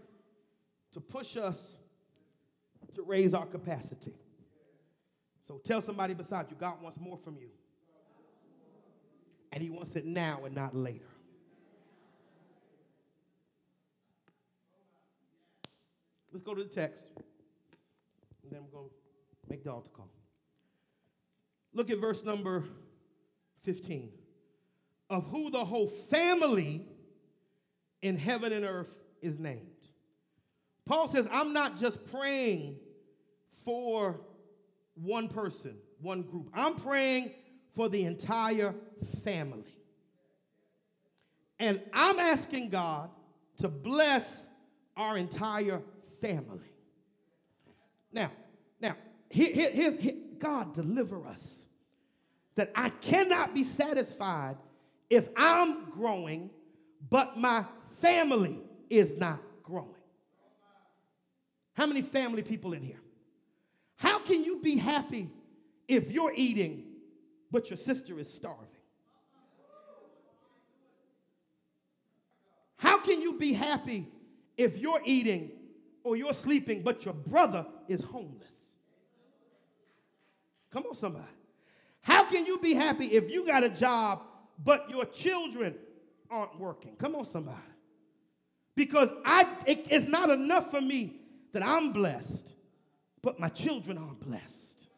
[0.93, 1.79] to push us
[2.95, 4.15] to raise our capacity.
[5.47, 7.49] So tell somebody beside you, God wants more from you.
[9.53, 11.05] And He wants it now and not later.
[16.33, 17.05] Let's go to the text.
[18.43, 20.09] And then we're going to make the altar call.
[21.75, 22.65] Look at verse number
[23.65, 24.11] 15.
[25.11, 26.87] Of who the whole family
[28.01, 29.67] in heaven and earth is named.
[30.87, 32.77] Paul says, I'm not just praying
[33.65, 34.21] for
[34.95, 36.51] one person, one group.
[36.55, 37.33] I'm praying
[37.75, 38.75] for the entire
[39.25, 39.77] family.
[41.59, 43.11] And I'm asking God
[43.59, 44.49] to bless
[44.97, 45.81] our entire
[46.21, 46.73] family.
[48.13, 48.31] Now,
[48.81, 48.97] now,
[49.31, 51.67] here, here, here, God deliver us
[52.57, 54.57] that I cannot be satisfied
[55.09, 56.51] if I'm growing,
[57.09, 58.59] but my family
[58.91, 59.89] is not growing.
[61.75, 63.01] How many family people in here?
[64.03, 65.31] How can you be happy
[65.87, 66.83] if you're eating,
[67.53, 68.67] but your sister is starving?
[72.79, 74.09] How can you be happy
[74.57, 75.53] if you're eating
[76.03, 78.51] or you're sleeping, but your brother is homeless?
[80.73, 81.25] Come on, somebody.
[82.01, 84.23] How can you be happy if you got a job
[84.65, 85.77] but your children
[86.29, 86.97] aren't working?
[86.97, 87.57] Come on, somebody.
[88.75, 91.21] Because I, it, it's not enough for me
[91.53, 92.57] that I'm blessed,
[93.23, 94.89] but my children aren't blessed.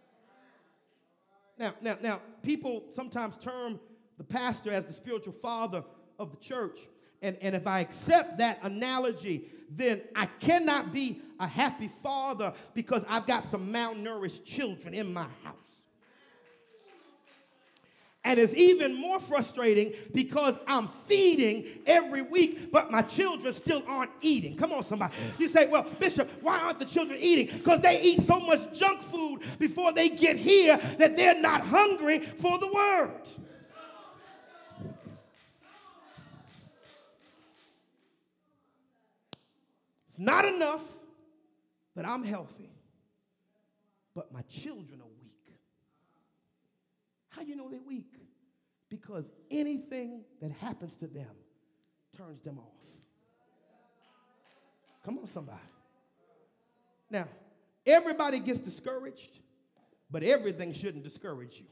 [1.59, 3.79] Now, now, now, people sometimes term
[4.19, 5.85] the pastor as the spiritual father
[6.19, 6.81] of the church.
[7.23, 13.05] And, and if I accept that analogy, then I cannot be a happy father because
[13.09, 15.64] I've got some malnourished children in my house.
[18.27, 24.13] And it's even more frustrating because I'm feeding every week, but my children still aren't
[24.23, 24.57] eating.
[24.57, 25.15] Come on, somebody.
[25.39, 27.55] You say, well, Bishop, why aren't the children eating?
[27.55, 32.21] Because they eat so much junk food before they get here that they're not hungry
[32.21, 33.21] for the word.
[40.09, 40.83] It's not enough
[41.95, 42.71] that I'm healthy,
[44.15, 45.14] but my children are.
[47.35, 48.13] How you know they're weak?
[48.89, 51.31] Because anything that happens to them
[52.17, 52.71] turns them off.
[55.05, 55.59] Come on, somebody.
[57.11, 57.27] Now,
[57.85, 59.41] everybody gets discouraged,
[60.11, 61.67] but everything shouldn't discourage you.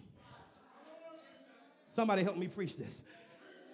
[1.86, 3.02] Somebody help me preach this.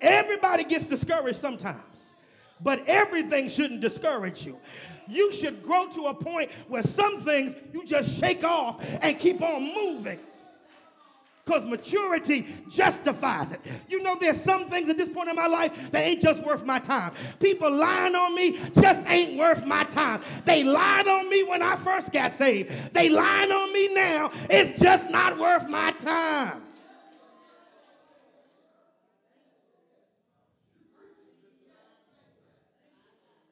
[0.01, 2.09] Everybody gets discouraged sometimes
[2.61, 4.59] but everything shouldn't discourage you.
[5.07, 9.41] You should grow to a point where some things you just shake off and keep
[9.41, 10.19] on moving.
[11.49, 13.61] Because maturity justifies it.
[13.89, 16.63] You know, there's some things at this point in my life that ain't just worth
[16.63, 17.15] my time.
[17.41, 20.21] People lying on me just ain't worth my time.
[20.45, 22.93] They lied on me when I first got saved.
[22.93, 24.31] They lying on me now.
[24.51, 26.61] It's just not worth my time.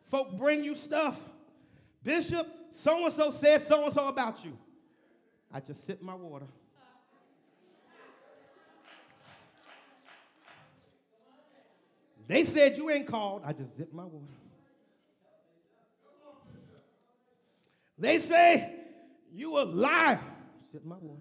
[0.04, 1.18] Folk bring you stuff.
[2.04, 4.52] Bishop, so and so said so and so about you.
[5.50, 6.44] I just sip my water.
[12.26, 13.42] They said you ain't called.
[13.44, 14.26] I just zip my water.
[17.98, 18.74] They say
[19.32, 20.20] you a liar.
[20.72, 21.20] Sip my water.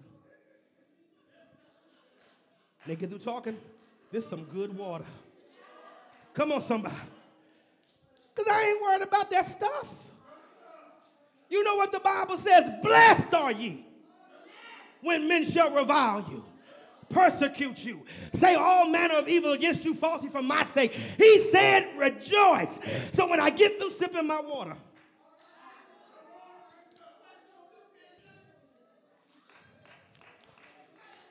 [2.86, 3.56] They get through talking.
[4.12, 5.04] This some good water.
[6.34, 6.94] Come on, somebody.
[8.34, 9.92] Because I ain't worried about that stuff.
[11.48, 12.70] You know what the Bible says?
[12.82, 13.84] Blessed are ye
[15.00, 16.44] when men shall revile you,
[17.08, 18.02] persecute you,
[18.34, 20.92] say all manner of evil against you falsely for my sake.
[20.92, 22.78] He said, rejoice.
[23.12, 24.76] So when I get through sipping my water,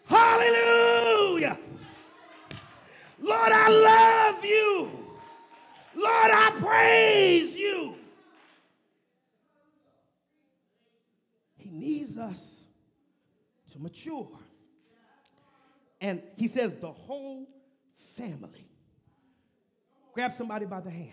[0.07, 1.57] Hallelujah.
[3.19, 4.89] Lord, I love you.
[5.95, 7.95] Lord, I praise you.
[11.57, 12.65] He needs us
[13.71, 14.27] to mature.
[16.05, 17.47] And he says, the whole
[18.15, 18.69] family.
[20.13, 21.09] Grab somebody by the hand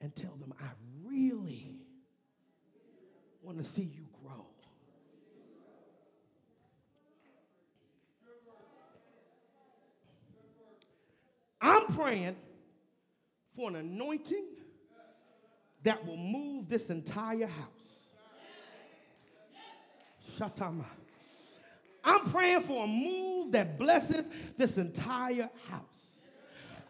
[0.00, 0.68] and tell them, I
[1.04, 1.80] really
[3.42, 4.46] want to see you grow.
[11.60, 12.36] I'm praying
[13.56, 14.44] for an anointing
[15.82, 18.14] that will move this entire house.
[20.38, 20.84] Shatama.
[22.04, 24.26] I'm praying for a move that blesses
[24.56, 25.84] this entire house.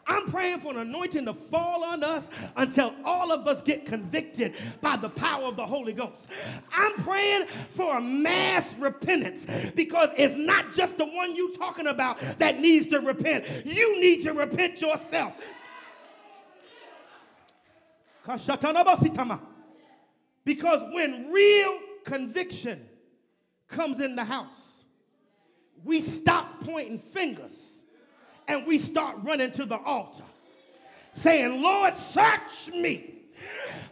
[0.07, 4.57] I'm praying for an anointing to fall on us until all of us get convicted
[4.81, 6.29] by the power of the Holy Ghost.
[6.73, 9.47] I'm praying for a mass repentance
[9.77, 13.47] because it's not just the one you're talking about that needs to repent.
[13.65, 15.35] You need to repent yourself.
[20.45, 22.89] Because when real conviction
[23.69, 24.70] comes in the house,
[25.85, 27.83] we stop pointing fingers
[28.49, 30.25] and we start running to the altar
[31.13, 33.15] saying, Lord, search me.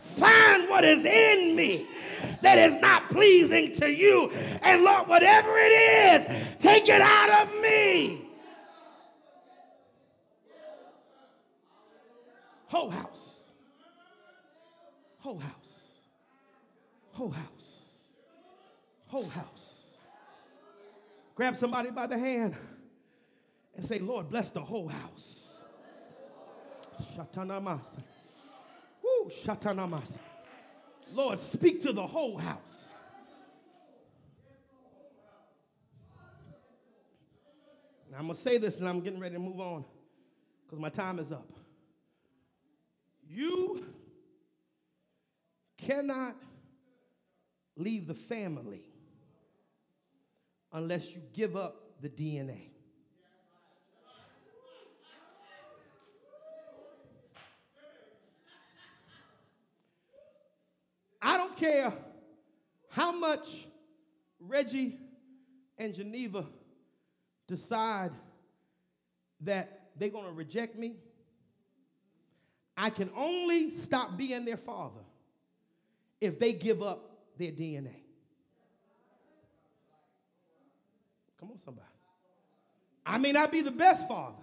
[0.00, 1.86] Find what is in me
[2.42, 4.30] that is not pleasing to you.
[4.62, 8.28] And Lord, whatever it is, take it out of me.
[12.66, 13.36] Whole house.
[15.18, 15.52] Whole house.
[17.12, 17.92] Whole house.
[19.08, 19.57] Whole house.
[21.38, 22.56] Grab somebody by the hand
[23.76, 25.54] and say, Lord, bless the whole house.
[27.14, 28.02] Shatanamasa.
[29.00, 30.18] Woo, shatanamasa.
[31.14, 32.88] Lord, speak to the whole house.
[38.10, 39.84] Now, I'm going to say this and I'm getting ready to move on
[40.66, 41.52] because my time is up.
[43.30, 43.86] You
[45.76, 46.34] cannot
[47.76, 48.87] leave the family
[50.72, 52.70] unless you give up the DNA.
[61.20, 61.92] I don't care
[62.90, 63.66] how much
[64.40, 64.98] Reggie
[65.76, 66.46] and Geneva
[67.46, 68.12] decide
[69.40, 70.96] that they're going to reject me.
[72.76, 75.00] I can only stop being their father
[76.20, 77.96] if they give up their DNA.
[81.38, 81.86] Come on, somebody.
[83.06, 84.42] I may not be the best father,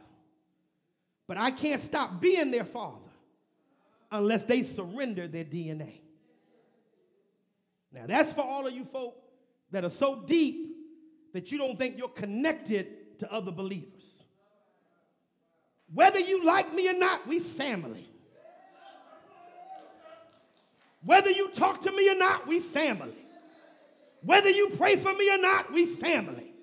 [1.27, 2.97] but I can't stop being their father
[4.11, 6.01] unless they surrender their DNA.
[7.91, 9.15] Now, that's for all of you folk
[9.71, 10.75] that are so deep
[11.33, 14.03] that you don't think you're connected to other believers.
[15.93, 18.09] Whether you like me or not, we family.
[21.03, 23.15] Whether you talk to me or not, we family.
[24.23, 26.54] Whether you pray for me or not, we family.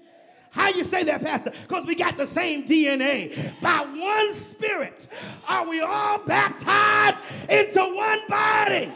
[0.52, 1.50] How you say that, Pastor?
[1.50, 3.58] Because we got the same DNA.
[3.62, 5.08] By one spirit
[5.48, 8.92] are we all baptized into one body.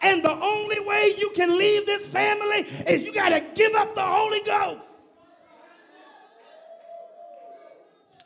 [0.00, 3.96] And the only way you can leave this family is you got to give up
[3.96, 4.86] the Holy Ghost.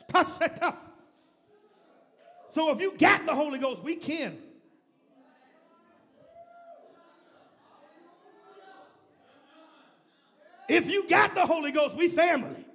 [0.09, 0.93] Touch up.
[2.51, 4.37] So if you got the Holy Ghost, we can.
[10.69, 12.65] If you got the Holy Ghost, we family.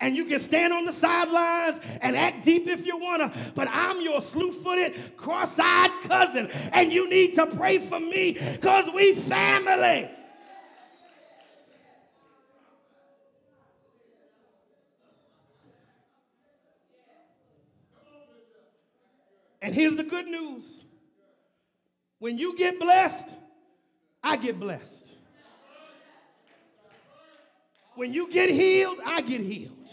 [0.00, 3.68] And you can stand on the sidelines and act deep if you want to, but
[3.70, 8.90] I'm your slew footed, cross eyed cousin, and you need to pray for me because
[8.92, 10.10] we family.
[19.62, 20.84] And here's the good news
[22.18, 23.30] when you get blessed,
[24.22, 25.03] I get blessed.
[27.94, 29.88] When you get healed, I get healed.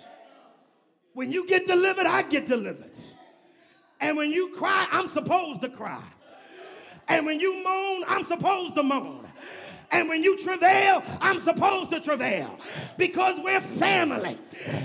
[1.14, 2.98] When you get delivered, I get delivered.
[4.00, 6.04] And when you cry, I'm supposed to cry.
[7.08, 9.21] And when you moan, I'm supposed to moan.
[9.92, 12.58] And when you travail, I'm supposed to travail
[12.98, 14.38] because we're family.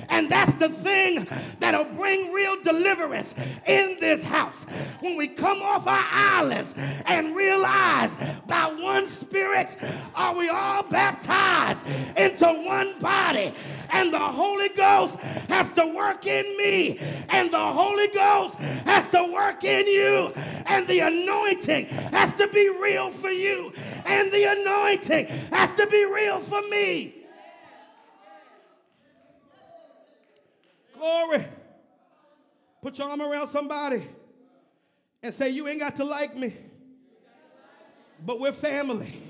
[0.08, 1.26] And that's the thing
[1.60, 3.34] that'll bring real deliverance
[3.66, 4.64] in this house.
[5.00, 6.74] When we come off our islands
[7.06, 9.76] and realize by one spirit
[10.14, 11.82] are we all baptized
[12.16, 13.54] into one body.
[13.90, 15.16] And the Holy Ghost
[15.48, 16.98] has to work in me.
[17.28, 20.32] And the Holy Ghost has to work in you.
[20.66, 23.72] And the anointing has to be real for you.
[24.04, 27.14] And the anointing has to be real for me.
[30.94, 31.44] Glory.
[32.82, 34.06] Put your arm around somebody
[35.22, 36.54] and say, You ain't got to like me,
[38.24, 39.22] but we're family.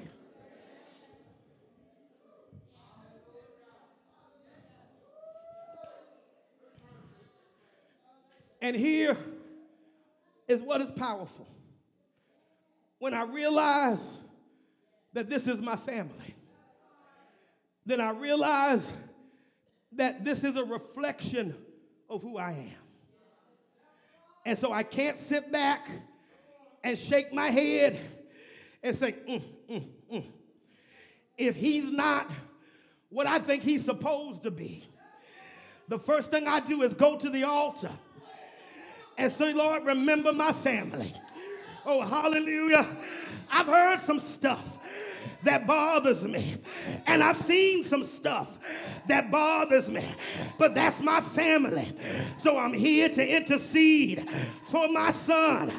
[8.60, 9.16] And here
[10.48, 11.46] is what is powerful.
[12.98, 14.18] When I realize
[15.16, 16.34] that this is my family,
[17.86, 18.92] then I realize
[19.92, 21.56] that this is a reflection
[22.10, 22.82] of who I am.
[24.44, 25.88] And so I can't sit back
[26.84, 27.98] and shake my head
[28.82, 30.24] and say, mm, mm, mm.
[31.38, 32.30] if he's not
[33.08, 34.86] what I think he's supposed to be,
[35.88, 37.92] the first thing I do is go to the altar
[39.16, 41.14] and say, Lord, remember my family.
[41.86, 42.86] Oh, hallelujah.
[43.50, 44.75] I've heard some stuff
[45.46, 46.56] that bothers me.
[47.06, 48.58] And I've seen some stuff
[49.08, 50.04] that bothers me.
[50.58, 51.92] But that's my family.
[52.36, 54.28] So I'm here to intercede
[54.64, 55.70] for my son,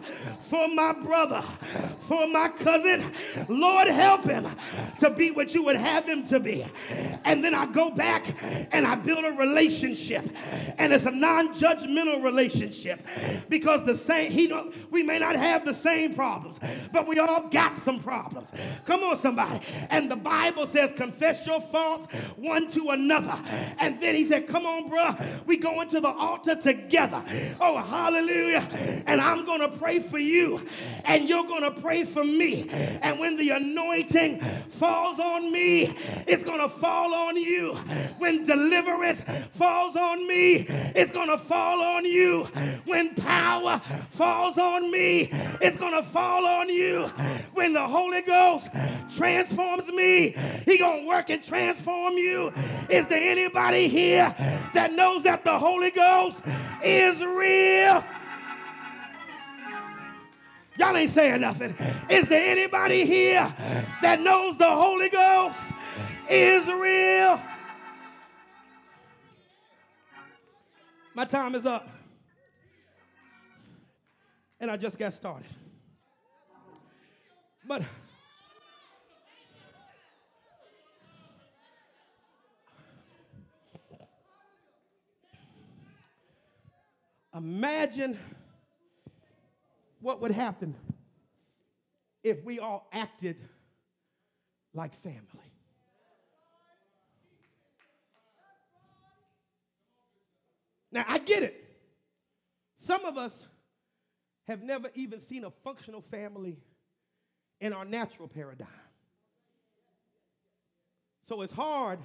[0.42, 1.42] for my brother,
[2.00, 3.12] for my cousin.
[3.50, 4.48] Lord, help him
[5.00, 6.66] to be what you would have him to be.
[7.26, 8.36] And then I go back
[8.72, 10.26] and I build a relationship.
[10.78, 13.02] And it's a non-judgmental relationship
[13.50, 16.60] because the same he don't we may not have the same problems,
[16.92, 18.50] but we all got some problems.
[18.86, 19.66] Come on, somebody.
[19.90, 23.40] And the Bible says, confess your faults one to another.
[23.80, 27.24] And then he said, come on, bro, we go into the altar together.
[27.62, 28.68] Oh, hallelujah.
[29.06, 30.68] And I'm going to pray for you,
[31.06, 32.68] and you're going to pray for me.
[33.02, 35.96] And when the anointing falls on me,
[36.28, 37.74] it's going to fall on you.
[38.18, 42.44] When deliverance falls on me, it's going to fall on you.
[42.86, 43.80] When power
[44.10, 45.30] falls on me,
[45.62, 47.06] it's going to fall on you.
[47.54, 48.70] When the Holy Ghost
[49.16, 50.36] transforms me,
[50.66, 52.54] he going going to work and transform you?
[52.90, 54.34] Is there anybody here
[54.74, 56.42] that knows that the Holy Ghost
[56.84, 58.04] is real?
[60.78, 61.76] Y'all ain't saying nothing.
[62.10, 63.54] Is there anybody here
[64.02, 65.74] that knows the Holy Ghost
[66.30, 67.42] is real?
[71.16, 71.90] My time is up.
[74.60, 75.50] And I just got started.
[77.66, 77.82] But
[87.38, 88.18] imagine
[90.02, 90.76] what would happen
[92.24, 93.38] if we all acted
[94.74, 95.24] like family.
[100.92, 101.64] Now, I get it.
[102.78, 103.46] Some of us
[104.48, 106.58] have never even seen a functional family
[107.60, 108.68] in our natural paradigm.
[111.24, 112.00] So it's hard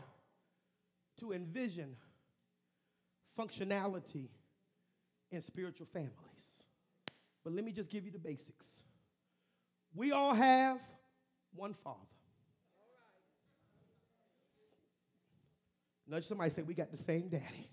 [1.21, 1.95] to envision
[3.39, 4.29] functionality
[5.33, 6.13] in spiritual families.
[7.43, 8.67] But let me just give you the basics.
[9.95, 10.79] We all have
[11.55, 11.99] one father.
[16.07, 17.69] Nudge somebody say, We got the same daddy.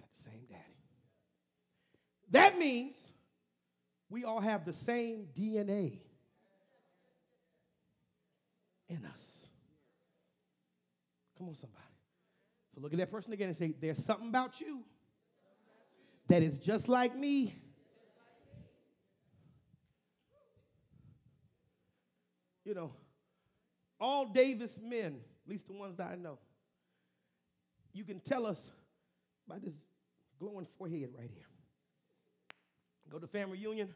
[0.00, 0.62] Got the same daddy.
[2.30, 2.94] That means
[4.08, 6.00] we all have the same DNA
[8.88, 9.22] in us.
[11.36, 11.87] Come on, somebody.
[12.78, 14.84] So look at that person again and say, There's something about you
[16.28, 17.52] that is just like me.
[22.64, 22.92] You know,
[23.98, 26.38] all Davis men, at least the ones that I know,
[27.92, 28.60] you can tell us
[29.48, 29.74] by this
[30.38, 31.46] glowing forehead right here.
[33.10, 33.88] Go to family reunion,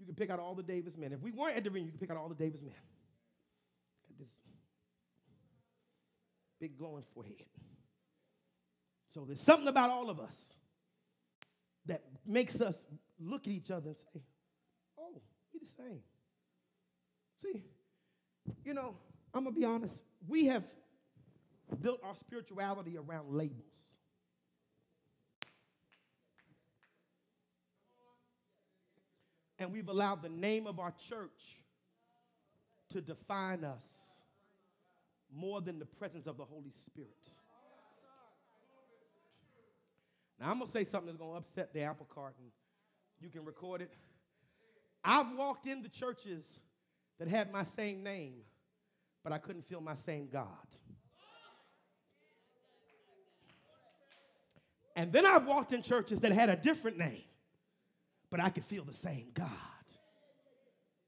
[0.00, 1.12] you can pick out all the Davis men.
[1.12, 2.74] If we weren't at the reunion, you can pick out all the Davis men.
[4.08, 4.30] Got this
[6.60, 7.46] big glowing forehead.
[9.12, 10.36] So there's something about all of us
[11.86, 12.76] that makes us
[13.18, 14.20] look at each other and say,
[14.98, 15.20] oh,
[15.52, 16.00] we the same.
[17.42, 17.64] See,
[18.64, 18.94] you know,
[19.34, 20.00] I'm going to be honest.
[20.28, 20.64] We have
[21.80, 23.64] built our spirituality around labels.
[29.58, 31.60] And we've allowed the name of our church
[32.90, 33.84] to define us
[35.34, 37.10] more than the presence of the Holy Spirit.
[40.40, 42.50] Now, I'm going to say something that's going to upset the apple cart, and
[43.20, 43.92] you can record it.
[45.04, 46.44] I've walked into churches
[47.18, 48.36] that had my same name,
[49.22, 50.46] but I couldn't feel my same God.
[54.96, 57.24] And then I've walked in churches that had a different name,
[58.30, 59.48] but I could feel the same God.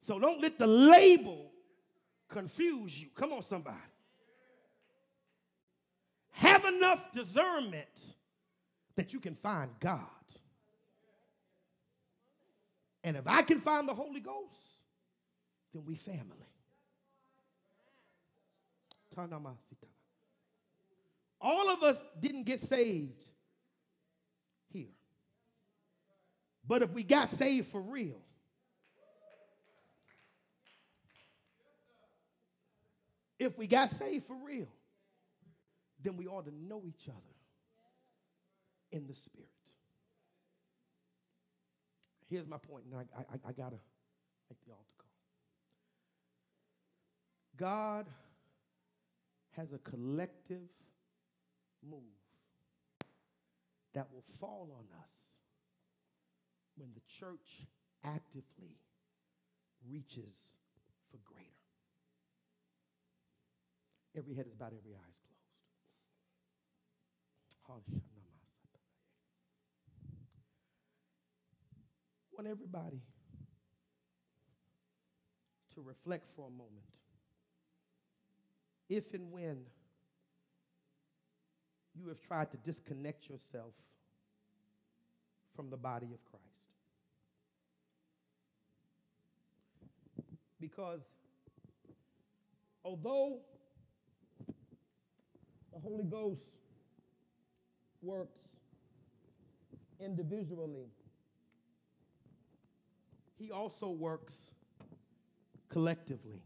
[0.00, 1.50] So don't let the label
[2.28, 3.08] confuse you.
[3.14, 3.76] Come on, somebody.
[6.62, 8.14] Have enough discernment
[8.96, 10.00] that you can find God.
[13.04, 14.60] And if I can find the Holy Ghost,
[15.72, 16.46] then we family.
[21.40, 23.24] All of us didn't get saved
[24.72, 24.86] here.
[26.66, 28.20] But if we got saved for real,
[33.38, 34.68] if we got saved for real,
[36.03, 37.36] then we ought to know each other
[38.90, 39.48] in the Spirit.
[42.28, 43.78] Here's my point, and I, I, I got to
[44.48, 45.09] make the altar call.
[47.59, 48.07] God
[49.53, 50.68] has a collective
[51.86, 52.00] move
[53.92, 55.11] that will fall on us
[56.76, 57.66] when the church
[58.05, 58.78] actively
[59.90, 60.34] reaches
[61.11, 61.48] for greater.
[64.16, 65.32] Every head is bowed, every eye is closed.
[72.42, 73.00] Want everybody
[75.74, 76.84] to reflect for a moment.
[78.88, 79.58] If and when
[81.94, 83.74] you have tried to disconnect yourself
[85.54, 86.44] from the body of Christ.
[90.60, 91.02] Because
[92.84, 93.40] although
[95.72, 96.58] the Holy Ghost
[98.03, 98.40] works
[100.00, 100.90] individually,
[103.38, 104.34] he also works
[105.68, 106.42] collectively.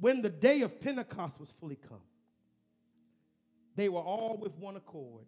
[0.00, 2.00] When the day of Pentecost was fully come,
[3.76, 5.26] they were all with one accord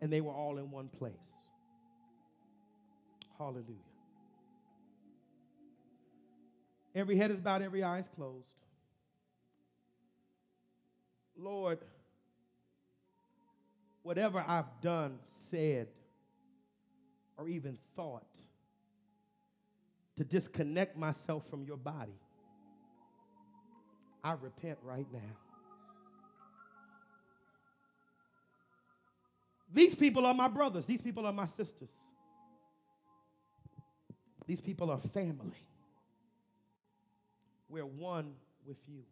[0.00, 1.14] and they were all in one place.
[3.38, 3.64] Hallelujah.
[6.94, 8.52] Every head is bowed, every eye is closed.
[11.36, 11.78] Lord,
[14.02, 15.18] whatever I've done,
[15.50, 15.88] said,
[17.36, 18.26] or even thought
[20.16, 22.18] to disconnect myself from your body,
[24.22, 25.20] I repent right now.
[29.72, 30.84] These people are my brothers.
[30.84, 31.90] These people are my sisters.
[34.46, 35.56] These people are family.
[37.68, 38.34] We're one
[38.66, 39.02] with you.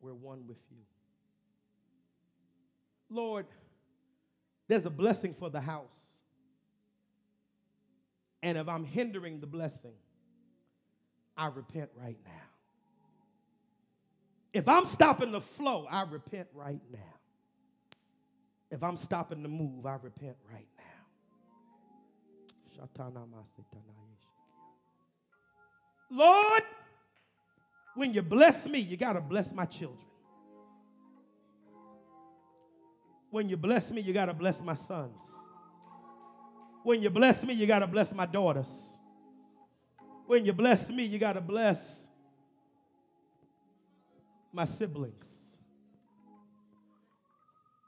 [0.00, 0.78] We're one with you.
[3.10, 3.46] Lord,
[4.68, 5.98] there's a blessing for the house.
[8.42, 9.94] And if I'm hindering the blessing,
[11.36, 12.30] I repent right now.
[14.52, 16.98] If I'm stopping the flow, I repent right now.
[18.70, 20.84] If I'm stopping the move, I repent right now.
[26.10, 26.62] Lord,
[27.94, 30.06] when you bless me, you got to bless my children.
[33.30, 35.22] When you bless me, you got to bless my sons.
[36.82, 38.70] When you bless me, you got to bless my daughters.
[40.26, 42.04] When you bless me, you got to bless
[44.52, 45.36] my siblings.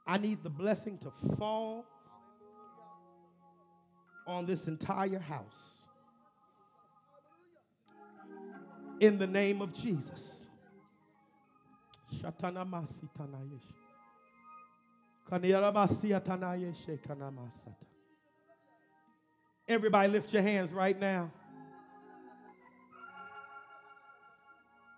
[0.07, 1.87] I need the blessing to fall
[4.27, 5.83] on this entire house.
[9.01, 10.45] In the name of Jesus.
[19.69, 21.31] Everybody lift your hands right now.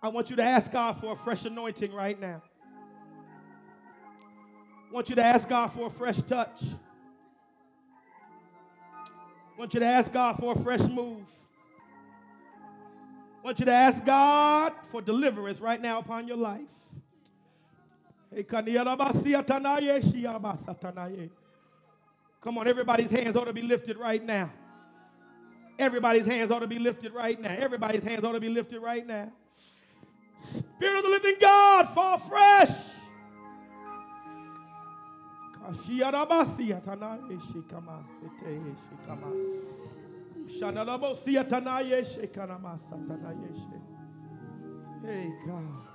[0.01, 2.41] I want you to ask God for a fresh anointing right now.
[4.89, 6.61] I want you to ask God for a fresh touch.
[9.55, 11.25] I want you to ask God for a fresh move.
[13.41, 16.61] I want you to ask God for deliverance right now upon your life.
[22.41, 24.51] Come on, everybody's hands ought to be lifted right now.
[25.77, 27.55] Everybody's hands ought to be lifted right now.
[27.57, 29.31] Everybody's hands ought to be lifted right now.
[30.37, 32.69] Spirit of the living God, fall fresh.
[45.03, 45.94] Hey God.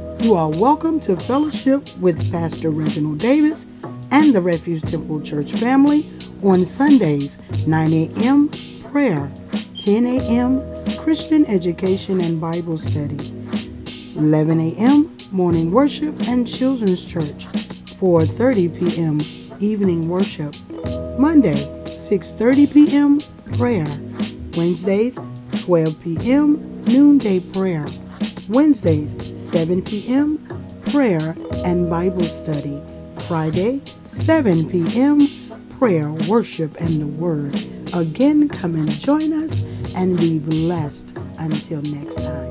[0.21, 3.65] You are welcome to fellowship with Pastor Reginald Davis
[4.11, 6.05] and the Refuge Temple Church family
[6.43, 8.49] on Sundays, 9 a.m.
[8.91, 9.31] prayer,
[9.79, 10.61] 10 a.m.
[10.99, 13.17] Christian education and Bible study,
[14.15, 15.17] 11 a.m.
[15.31, 17.47] morning worship and children's church,
[17.97, 19.19] 4:30 p.m.
[19.59, 20.55] evening worship,
[21.17, 23.19] Monday, 6:30 p.m.
[23.57, 23.87] prayer,
[24.55, 25.17] Wednesdays,
[25.63, 26.83] 12 p.m.
[26.85, 27.87] noonday prayer.
[28.49, 29.15] Wednesdays,
[29.51, 30.37] 7 p.m.,
[30.91, 31.35] prayer
[31.65, 32.81] and Bible study.
[33.27, 35.19] Friday, 7 p.m.,
[35.77, 37.53] prayer, worship, and the Word.
[37.93, 39.61] Again, come and join us
[39.93, 42.50] and be blessed until next time.